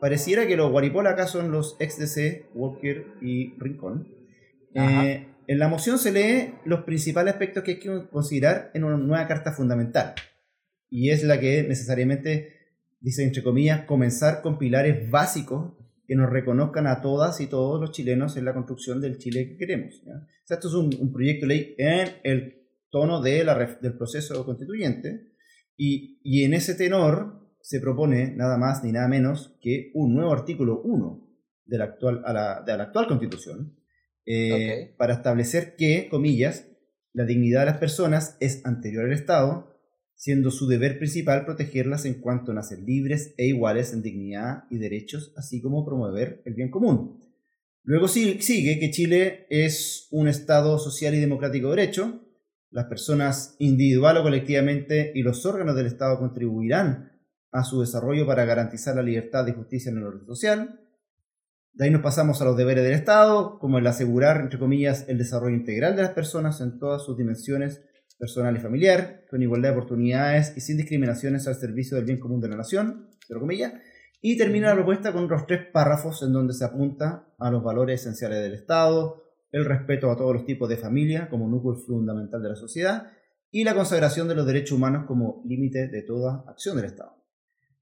pareciera 0.00 0.48
que 0.48 0.56
los 0.56 0.72
Guaripola 0.72 1.10
acá 1.10 1.28
son 1.28 1.52
los 1.52 1.76
ex-DC, 1.78 2.48
Walker 2.52 3.06
y 3.22 3.54
Rincón. 3.60 4.08
Eh, 4.74 5.28
en 5.46 5.58
la 5.60 5.68
moción 5.68 6.00
se 6.00 6.10
lee 6.10 6.54
los 6.64 6.82
principales 6.82 7.34
aspectos 7.34 7.62
que 7.62 7.70
hay 7.70 7.78
que 7.78 8.08
considerar 8.10 8.72
en 8.74 8.82
una 8.82 8.96
nueva 8.96 9.28
carta 9.28 9.52
fundamental. 9.52 10.16
Y 10.90 11.10
es 11.10 11.22
la 11.22 11.38
que 11.38 11.62
necesariamente, 11.62 12.56
dice 12.98 13.22
entre 13.22 13.44
comillas, 13.44 13.84
comenzar 13.84 14.42
con 14.42 14.58
pilares 14.58 15.08
básicos 15.12 15.74
que 16.12 16.16
nos 16.16 16.28
reconozcan 16.28 16.86
a 16.86 17.00
todas 17.00 17.40
y 17.40 17.46
todos 17.46 17.80
los 17.80 17.90
chilenos 17.90 18.36
en 18.36 18.44
la 18.44 18.52
construcción 18.52 19.00
del 19.00 19.16
Chile 19.16 19.48
que 19.48 19.56
queremos. 19.56 19.94
esto 20.46 20.68
es 20.68 20.74
un, 20.74 21.10
proyecto 21.10 21.46
de 21.46 21.54
ley 21.54 21.74
en 21.78 22.08
el 22.22 22.68
tono 22.90 23.22
de 23.22 23.42
la, 23.42 23.54
del 23.80 23.96
proceso 23.96 24.44
constituyente 24.44 25.32
y, 25.74 26.20
y, 26.22 26.44
en 26.44 26.52
ese 26.52 26.74
tenor 26.74 27.48
se 27.62 27.80
propone 27.80 28.36
nada 28.36 28.58
más 28.58 28.84
ni 28.84 28.92
nada 28.92 29.08
menos 29.08 29.56
que 29.62 29.90
un 29.94 30.14
nuevo 30.14 30.34
artículo 30.34 30.82
1 30.82 31.34
de 31.64 31.78
la 31.78 31.84
actual, 31.84 32.20
a 32.26 32.32
la, 32.34 32.60
de 32.60 32.76
la 32.76 32.82
actual 32.84 33.06
constitución 33.06 33.78
eh, 34.26 34.94
para 34.98 35.14
establecer 35.14 35.76
que, 35.76 36.10
comillas, 36.10 36.68
la 37.14 37.24
dignidad 37.24 37.60
de 37.60 37.66
las 37.70 37.78
personas 37.78 38.36
es 38.38 38.66
anterior 38.66 39.06
al 39.06 39.14
Estado 39.14 39.71
siendo 40.22 40.52
su 40.52 40.68
deber 40.68 40.98
principal 40.98 41.44
protegerlas 41.44 42.04
en 42.04 42.20
cuanto 42.20 42.54
nacen 42.54 42.86
libres 42.86 43.34
e 43.38 43.46
iguales 43.46 43.92
en 43.92 44.02
dignidad 44.02 44.66
y 44.70 44.78
derechos, 44.78 45.32
así 45.36 45.60
como 45.60 45.84
promover 45.84 46.42
el 46.44 46.54
bien 46.54 46.70
común. 46.70 47.24
Luego 47.82 48.06
sigue 48.06 48.78
que 48.78 48.90
Chile 48.92 49.48
es 49.50 50.06
un 50.12 50.28
Estado 50.28 50.78
social 50.78 51.16
y 51.16 51.18
democrático 51.18 51.70
de 51.70 51.76
derecho, 51.76 52.24
las 52.70 52.84
personas 52.84 53.56
individual 53.58 54.18
o 54.18 54.22
colectivamente 54.22 55.10
y 55.12 55.22
los 55.22 55.44
órganos 55.44 55.74
del 55.74 55.86
Estado 55.86 56.20
contribuirán 56.20 57.20
a 57.50 57.64
su 57.64 57.80
desarrollo 57.80 58.24
para 58.24 58.44
garantizar 58.44 58.94
la 58.94 59.02
libertad 59.02 59.44
y 59.48 59.52
justicia 59.54 59.90
en 59.90 59.98
el 59.98 60.04
orden 60.04 60.24
social. 60.24 60.82
De 61.72 61.86
ahí 61.86 61.90
nos 61.90 62.02
pasamos 62.02 62.40
a 62.40 62.44
los 62.44 62.56
deberes 62.56 62.84
del 62.84 62.94
Estado, 62.94 63.58
como 63.58 63.78
el 63.78 63.86
asegurar, 63.88 64.40
entre 64.40 64.60
comillas, 64.60 65.04
el 65.08 65.18
desarrollo 65.18 65.56
integral 65.56 65.96
de 65.96 66.02
las 66.02 66.12
personas 66.12 66.60
en 66.60 66.78
todas 66.78 67.04
sus 67.04 67.18
dimensiones 67.18 67.82
personal 68.22 68.56
y 68.56 68.60
familiar, 68.60 69.24
con 69.28 69.42
igualdad 69.42 69.70
de 69.70 69.74
oportunidades 69.74 70.56
y 70.56 70.60
sin 70.60 70.76
discriminaciones 70.76 71.48
al 71.48 71.56
servicio 71.56 71.96
del 71.96 72.06
bien 72.06 72.20
común 72.20 72.40
de 72.40 72.48
la 72.48 72.54
nación, 72.54 73.08
comillas, 73.28 73.72
y 74.20 74.38
termina 74.38 74.68
la 74.68 74.76
propuesta 74.76 75.12
con 75.12 75.24
otros 75.24 75.44
tres 75.48 75.66
párrafos 75.72 76.22
en 76.22 76.32
donde 76.32 76.54
se 76.54 76.64
apunta 76.64 77.26
a 77.36 77.50
los 77.50 77.64
valores 77.64 78.00
esenciales 78.00 78.40
del 78.40 78.54
Estado, 78.54 79.24
el 79.50 79.64
respeto 79.64 80.08
a 80.08 80.16
todos 80.16 80.34
los 80.34 80.46
tipos 80.46 80.68
de 80.68 80.76
familia 80.76 81.28
como 81.28 81.48
núcleo 81.48 81.74
fundamental 81.74 82.40
de 82.40 82.50
la 82.50 82.54
sociedad 82.54 83.10
y 83.50 83.64
la 83.64 83.74
consagración 83.74 84.28
de 84.28 84.36
los 84.36 84.46
derechos 84.46 84.78
humanos 84.78 85.04
como 85.04 85.42
límite 85.44 85.88
de 85.88 86.02
toda 86.02 86.44
acción 86.46 86.76
del 86.76 86.84
Estado. 86.84 87.16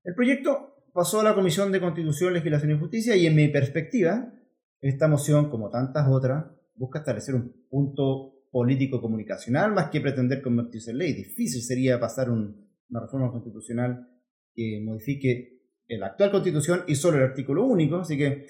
El 0.04 0.14
proyecto 0.14 0.86
pasó 0.94 1.20
a 1.20 1.24
la 1.24 1.34
Comisión 1.34 1.70
de 1.70 1.80
Constitución, 1.80 2.32
Legislación 2.32 2.70
y 2.70 2.78
Justicia 2.78 3.14
y 3.14 3.26
en 3.26 3.36
mi 3.36 3.48
perspectiva, 3.48 4.32
esta 4.80 5.06
moción, 5.06 5.50
como 5.50 5.68
tantas 5.68 6.08
otras, 6.08 6.46
busca 6.76 7.00
establecer 7.00 7.34
un 7.34 7.66
punto 7.68 8.39
político 8.50 9.00
comunicacional 9.00 9.72
más 9.72 9.90
que 9.90 10.00
pretender 10.00 10.42
convertirse 10.42 10.90
en 10.90 10.98
ley. 10.98 11.12
Difícil 11.12 11.62
sería 11.62 12.00
pasar 12.00 12.30
una 12.30 13.00
reforma 13.00 13.30
constitucional 13.30 14.08
que 14.54 14.80
modifique 14.84 15.60
la 15.88 16.06
actual 16.06 16.30
constitución 16.30 16.82
y 16.86 16.94
solo 16.94 17.18
el 17.18 17.24
artículo 17.24 17.64
único, 17.64 17.96
así 17.96 18.16
que, 18.16 18.46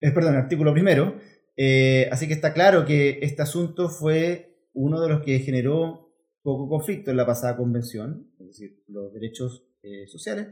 es 0.00 0.12
perdón, 0.12 0.34
el 0.34 0.40
artículo 0.40 0.72
primero. 0.72 1.16
Eh, 1.56 2.08
así 2.12 2.28
que 2.28 2.34
está 2.34 2.52
claro 2.52 2.84
que 2.84 3.18
este 3.22 3.42
asunto 3.42 3.88
fue 3.88 4.68
uno 4.74 5.00
de 5.00 5.08
los 5.08 5.22
que 5.22 5.40
generó 5.40 6.12
poco 6.42 6.68
conflicto 6.68 7.10
en 7.10 7.16
la 7.16 7.26
pasada 7.26 7.56
convención, 7.56 8.30
es 8.38 8.46
decir, 8.46 8.84
los 8.86 9.12
derechos 9.12 9.66
eh, 9.82 10.06
sociales, 10.06 10.46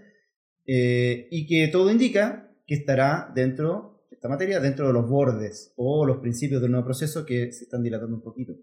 eh, 0.67 1.29
y 1.31 1.47
que 1.47 1.69
todo 1.69 1.91
indica 1.93 2.51
que 2.67 2.75
estará 2.75 3.31
dentro, 3.35 4.05
esta 4.11 4.29
materia, 4.29 4.59
dentro 4.59 4.89
de 4.89 4.93
los 4.93 5.09
bordes 5.09 5.73
o 5.77 6.05
los 6.05 6.19
principios 6.19 6.61
del 6.61 6.73
nuevo 6.73 6.87
proceso 6.87 7.25
que 7.25 7.53
se 7.53 7.65
están 7.65 7.85
dilatando 7.85 8.17
un 8.17 8.23
poquito. 8.23 8.55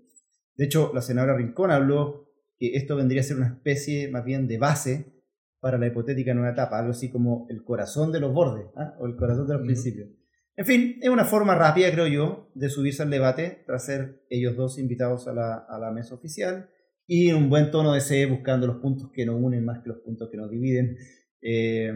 De 0.56 0.66
hecho, 0.66 0.92
la 0.94 1.02
senadora 1.02 1.38
Rincón 1.38 1.72
habló 1.72 2.30
que 2.58 2.76
esto 2.76 2.96
vendría 2.96 3.22
a 3.22 3.24
ser 3.24 3.38
una 3.38 3.48
especie 3.48 4.10
más 4.10 4.24
bien 4.24 4.48
de 4.48 4.58
base 4.58 5.14
para 5.60 5.78
la 5.78 5.88
hipotética 5.88 6.34
nueva 6.34 6.52
etapa, 6.52 6.78
algo 6.78 6.92
así 6.92 7.10
como 7.10 7.48
el 7.50 7.64
corazón 7.64 8.12
de 8.12 8.20
los 8.20 8.34
bordes, 8.34 8.68
¿ah? 8.76 8.96
o 9.00 9.08
el 9.08 9.16
corazón 9.16 9.48
de 9.48 9.54
los 9.54 9.64
principios. 9.64 10.10
En 10.56 10.66
fin, 10.66 11.00
es 11.02 11.10
una 11.10 11.26
forma 11.26 11.56
rápida, 11.56 11.92
creo 11.92 12.08
yo, 12.08 12.52
de 12.54 12.70
subirse 12.70 13.02
al 13.02 13.10
debate 13.10 13.64
tras 13.66 13.86
ser 13.86 14.24
ellos 14.30 14.56
dos 14.56 14.78
invitados 14.78 15.28
a 15.28 15.34
la, 15.34 15.56
a 15.56 15.80
la 15.80 15.92
mesa 15.92 16.14
oficial 16.14 16.70
y 17.08 17.30
en 17.30 17.38
un 17.38 17.50
buen 17.50 17.72
tono 17.72 17.94
de 17.94 18.02
ser 18.02 18.30
buscando 18.30 18.68
los 18.68 18.78
puntos 18.78 19.10
que 19.12 19.26
nos 19.26 19.42
unen 19.42 19.66
más 19.66 19.82
que 19.82 19.90
los 19.90 20.00
puntos 20.00 20.30
que 20.30 20.38
nos 20.38 20.52
dividen. 20.52 20.98
Eh, 21.42 21.92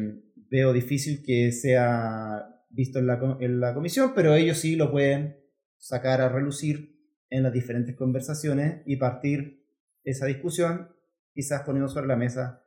veo 0.49 0.73
difícil 0.73 1.21
que 1.23 1.51
sea 1.51 2.47
visto 2.69 2.99
en 2.99 3.07
la, 3.07 3.37
en 3.39 3.59
la 3.59 3.73
comisión, 3.73 4.13
pero 4.15 4.33
ellos 4.33 4.57
sí 4.57 4.75
lo 4.75 4.91
pueden 4.91 5.37
sacar 5.77 6.21
a 6.21 6.29
relucir 6.29 6.96
en 7.29 7.43
las 7.43 7.53
diferentes 7.53 7.95
conversaciones 7.95 8.81
y 8.85 8.97
partir 8.97 9.63
esa 10.03 10.25
discusión, 10.25 10.89
quizás 11.33 11.63
poniendo 11.63 11.89
sobre 11.89 12.07
la 12.07 12.15
mesa 12.15 12.63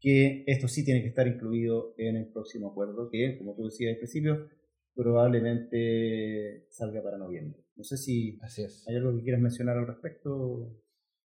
que 0.00 0.44
esto 0.46 0.68
sí 0.68 0.84
tiene 0.84 1.00
que 1.00 1.08
estar 1.08 1.26
incluido 1.28 1.94
en 1.96 2.16
el 2.16 2.32
próximo 2.32 2.70
acuerdo, 2.70 3.08
que, 3.10 3.38
como 3.38 3.54
tú 3.54 3.64
decías 3.66 3.92
al 3.92 3.98
principio, 3.98 4.48
probablemente 4.94 6.66
salga 6.70 7.02
para 7.02 7.18
noviembre. 7.18 7.64
No 7.76 7.84
sé 7.84 7.96
si 7.96 8.38
hay 8.86 8.96
algo 8.96 9.16
que 9.16 9.22
quieras 9.22 9.40
mencionar 9.40 9.78
al 9.78 9.86
respecto. 9.86 10.76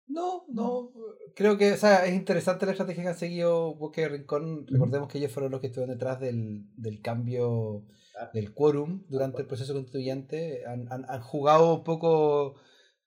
No, 0.08 0.46
no, 0.50 0.92
creo 1.36 1.58
que 1.58 1.74
o 1.74 1.78
sea, 1.78 2.06
es 2.06 2.14
interesante 2.14 2.66
la 2.66 2.74
estrategia 2.74 3.04
que 3.04 3.10
han 3.10 3.18
seguido 3.18 3.76
Bosque 3.76 4.08
Rincón. 4.08 4.68
Recordemos 4.68 5.10
que 5.10 5.18
ellos 5.18 5.32
fueron 5.32 5.52
los 5.52 5.62
que 5.62 5.68
estuvieron 5.68 5.96
detrás 5.96 6.20
del, 6.20 6.66
del 6.76 7.02
cambio 7.02 7.86
del 8.34 8.54
quórum 8.54 9.06
durante 9.10 9.42
el 9.42 9.48
proceso 9.48 9.74
constituyente. 9.74 10.66
Han, 10.66 10.92
han, 10.92 11.06
han 11.10 11.22
jugado 11.22 11.76
un 11.76 11.84
poco 11.84 12.56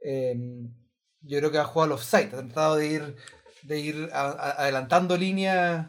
Em, 0.00 0.72
yo 1.22 1.38
creo 1.38 1.50
que 1.50 1.58
ha 1.58 1.64
jugado 1.64 1.92
al 1.92 1.98
offside, 1.98 2.34
ha 2.34 2.42
tratado 2.42 2.76
de 2.76 2.86
ir, 2.86 3.16
de 3.62 3.80
ir 3.80 4.08
adelantando 4.12 5.16
líneas 5.16 5.88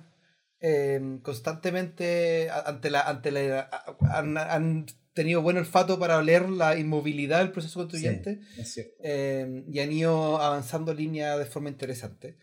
em, 0.60 1.20
constantemente 1.22 2.50
ante 2.50 2.90
la, 2.90 3.02
ante 3.02 3.32
la 3.32 3.70
han, 4.12 4.86
tenido 5.14 5.42
buen 5.42 5.58
olfato 5.58 6.00
para 6.00 6.22
leer 6.22 6.50
la 6.50 6.78
inmovilidad 6.78 7.40
del 7.40 7.52
proceso 7.52 7.82
constituyente 7.82 8.40
em, 9.04 9.66
y 9.70 9.80
han 9.80 9.92
ido 9.92 10.42
avanzando 10.42 10.94
líneas 10.94 11.38
de 11.38 11.46
forma 11.46 11.70
interesante. 11.70 12.38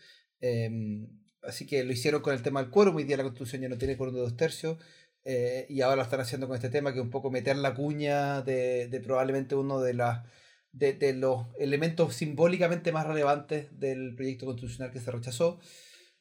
así 1.41 1.65
que 1.65 1.83
lo 1.83 1.91
hicieron 1.91 2.21
con 2.21 2.33
el 2.33 2.43
tema 2.43 2.61
del 2.61 2.71
quórum, 2.71 2.95
hoy 2.97 3.05
día 3.05 3.17
la 3.17 3.23
constitución 3.23 3.63
ya 3.63 3.69
no 3.69 3.77
tiene 3.77 3.97
quórum 3.97 4.13
de 4.15 4.21
dos 4.21 4.37
tercios. 4.37 4.77
Eh, 5.25 5.65
y 5.69 5.81
ahora 5.81 5.97
lo 5.97 6.01
están 6.03 6.21
haciendo 6.21 6.47
con 6.47 6.55
este 6.55 6.69
tema 6.69 6.93
que 6.93 6.99
es 6.99 7.03
un 7.03 7.11
poco 7.11 7.29
meter 7.29 7.57
la 7.57 7.73
cuña 7.73 8.41
de, 8.41 8.87
de 8.87 8.99
probablemente 9.01 9.53
uno 9.53 9.81
de 9.81 9.93
las 9.93 10.23
de, 10.71 11.13
los 11.13 11.47
elementos 11.59 12.15
simbólicamente 12.15 12.91
más 12.91 13.07
relevantes 13.07 13.67
del 13.79 14.15
proyecto 14.15 14.45
constitucional 14.45 14.91
que 14.91 14.99
se 14.99 15.11
rechazó. 15.11 15.59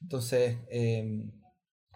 Entonces, 0.01 0.57
eh, 0.71 1.31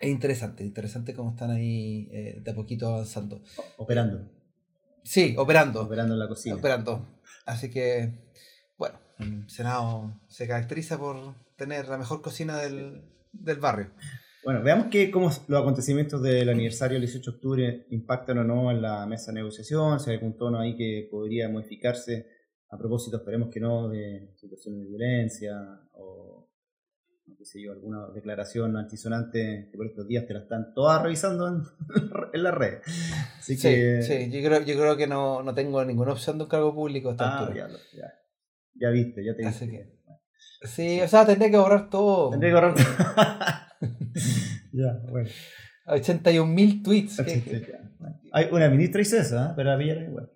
es 0.01 0.11
interesante, 0.11 0.65
interesante 0.65 1.15
cómo 1.15 1.31
están 1.31 1.51
ahí 1.51 2.09
eh, 2.13 2.41
de 2.43 2.51
a 2.51 2.55
poquito 2.55 2.89
avanzando. 2.89 3.43
Operando. 3.77 4.31
Sí, 5.05 5.35
operando. 5.39 5.83
Operando 5.83 6.15
en 6.15 6.21
la 6.21 6.29
cocina. 6.29 6.57
Operando. 6.57 7.21
Así 7.47 7.71
que, 7.71 8.13
bueno, 8.77 8.99
el 9.19 9.49
Senado 9.49 10.21
se 10.29 10.47
caracteriza 10.47 10.99
por 10.99 11.35
tener 11.57 11.89
la 11.89 11.99
mejor 11.99 12.23
cocina 12.23 12.59
del, 12.59 13.03
del 13.33 13.59
barrio. 13.59 13.91
Bueno, 14.45 14.61
veamos 14.63 14.87
que, 14.87 15.11
cómo 15.13 15.31
los 15.47 15.61
acontecimientos 15.61 16.21
del 16.21 16.49
aniversario 16.49 16.97
del 16.97 17.07
18 17.07 17.31
de 17.31 17.37
octubre 17.37 17.87
impactan 17.91 18.39
o 18.39 18.45
no 18.45 18.73
en 18.73 18.83
la 18.83 19.07
mesa 19.07 19.31
de 19.31 19.35
negociación, 19.35 20.01
si 20.01 20.11
hay 20.11 20.17
algún 20.17 20.37
tono 20.37 20.59
ahí 20.59 20.77
que 20.77 21.07
podría 21.09 21.49
modificarse 21.49 22.27
a 22.73 22.79
propósito, 22.79 23.19
esperemos 23.19 23.51
que 23.51 23.61
no, 23.61 23.91
de 23.91 24.33
situaciones 24.35 24.81
de 24.81 24.87
violencia 24.87 25.55
o 25.93 26.49
no 27.27 27.45
sé 27.45 27.63
yo, 27.63 27.73
alguna 27.73 28.09
declaración 28.15 28.77
antisonante 28.77 29.69
que 29.71 29.77
por 29.77 29.87
estos 29.87 30.09
días 30.09 30.27
te 30.27 30.33
la 30.33 30.41
están 30.41 30.73
todas 30.75 31.03
revisando 31.03 31.49
en, 31.49 31.63
en 32.33 32.43
la 32.43 32.51
red. 32.51 32.79
Así 33.39 33.57
sí, 33.57 33.63
que... 33.63 34.03
sí, 34.03 34.31
yo 34.31 34.49
creo, 34.49 34.65
yo 34.65 34.75
creo 34.75 34.97
que 34.97 35.07
no, 35.07 35.43
no 35.43 35.55
tengo 35.55 35.85
ninguna 35.85 36.13
opción 36.13 36.39
de 36.39 36.45
un 36.45 36.51
cargo 36.51 36.75
público 36.75 37.11
a 37.11 37.13
esta 37.13 37.39
ah, 37.41 37.55
Ya, 37.55 37.69
ya, 37.69 38.13
ya, 38.75 38.91
viste, 38.91 39.23
ya 39.23 39.37
te 39.37 39.45
viste. 39.45 39.69
Que... 39.69 40.67
Sí, 40.67 41.01
o 41.03 41.09
sea, 41.09 41.27
tendría 41.27 41.51
que 41.51 41.57
ahorrar 41.57 41.91
todo. 41.91 42.31
Tendría 42.31 42.53
que 42.53 42.55
ahorrar 42.55 42.75
todo. 42.75 42.87
ya, 44.73 44.99
bueno. 45.11 45.29
81.000 45.87 46.83
tweets. 46.83 47.21
Hay 48.33 48.49
una 48.51 48.71
ministra 48.71 49.03
hizo 49.03 49.19
eso, 49.19 49.45
¿eh? 49.45 49.49
pero 49.57 49.73
había 49.73 49.95
igual. 49.95 50.31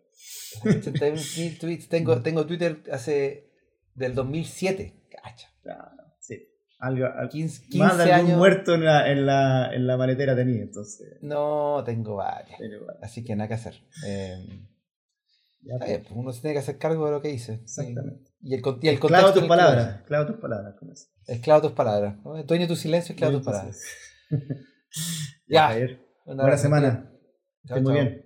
81.000 0.62 1.58
tweets. 1.58 1.88
Tengo, 1.88 2.22
tengo 2.22 2.46
Twitter 2.46 2.82
hace 2.90 3.50
del 3.94 4.14
2007. 4.14 5.08
Cacha. 5.10 5.48
sí. 6.20 6.48
Algo, 6.78 7.06
15, 7.30 7.62
15 7.68 7.78
más 7.78 7.98
de 7.98 8.12
algún 8.12 8.26
años. 8.26 8.38
muerto 8.38 8.74
en 8.74 8.84
la, 8.84 9.10
en, 9.10 9.26
la, 9.26 9.74
en 9.74 9.86
la 9.86 9.96
maletera 9.96 10.36
tenía, 10.36 10.62
entonces. 10.62 11.18
No, 11.22 11.82
tengo 11.84 12.16
varias. 12.16 12.60
Así 13.02 13.24
que 13.24 13.34
nada 13.34 13.48
que 13.48 13.54
hacer. 13.54 13.74
Eh, 14.06 14.36
ya, 15.62 15.78
pues. 15.78 16.02
uno 16.10 16.32
se 16.32 16.42
tiene 16.42 16.54
que 16.54 16.60
hacer 16.60 16.78
cargo 16.78 17.06
de 17.06 17.12
lo 17.12 17.22
que 17.22 17.28
dice. 17.28 17.54
Exactamente. 17.54 18.30
Y 18.42 18.54
el, 18.54 18.62
y 18.82 18.88
el 18.88 19.00
contexto. 19.00 19.32
tus 19.32 19.44
palabras. 19.44 20.02
Clavo 20.06 20.26
tus 20.26 20.36
palabras. 20.36 20.74
Esclavo 21.26 21.62
tus 21.62 21.72
palabras. 21.72 22.16
Dueño 22.46 22.68
tu 22.68 22.76
silencio, 22.76 23.14
esclavo 23.14 23.38
tus 23.38 23.44
palabras. 23.44 23.80
ya. 25.48 25.76
Buena 26.24 26.56
semana. 26.56 27.10
Chao, 27.66 27.80
muy 27.80 27.94
bien. 27.94 28.25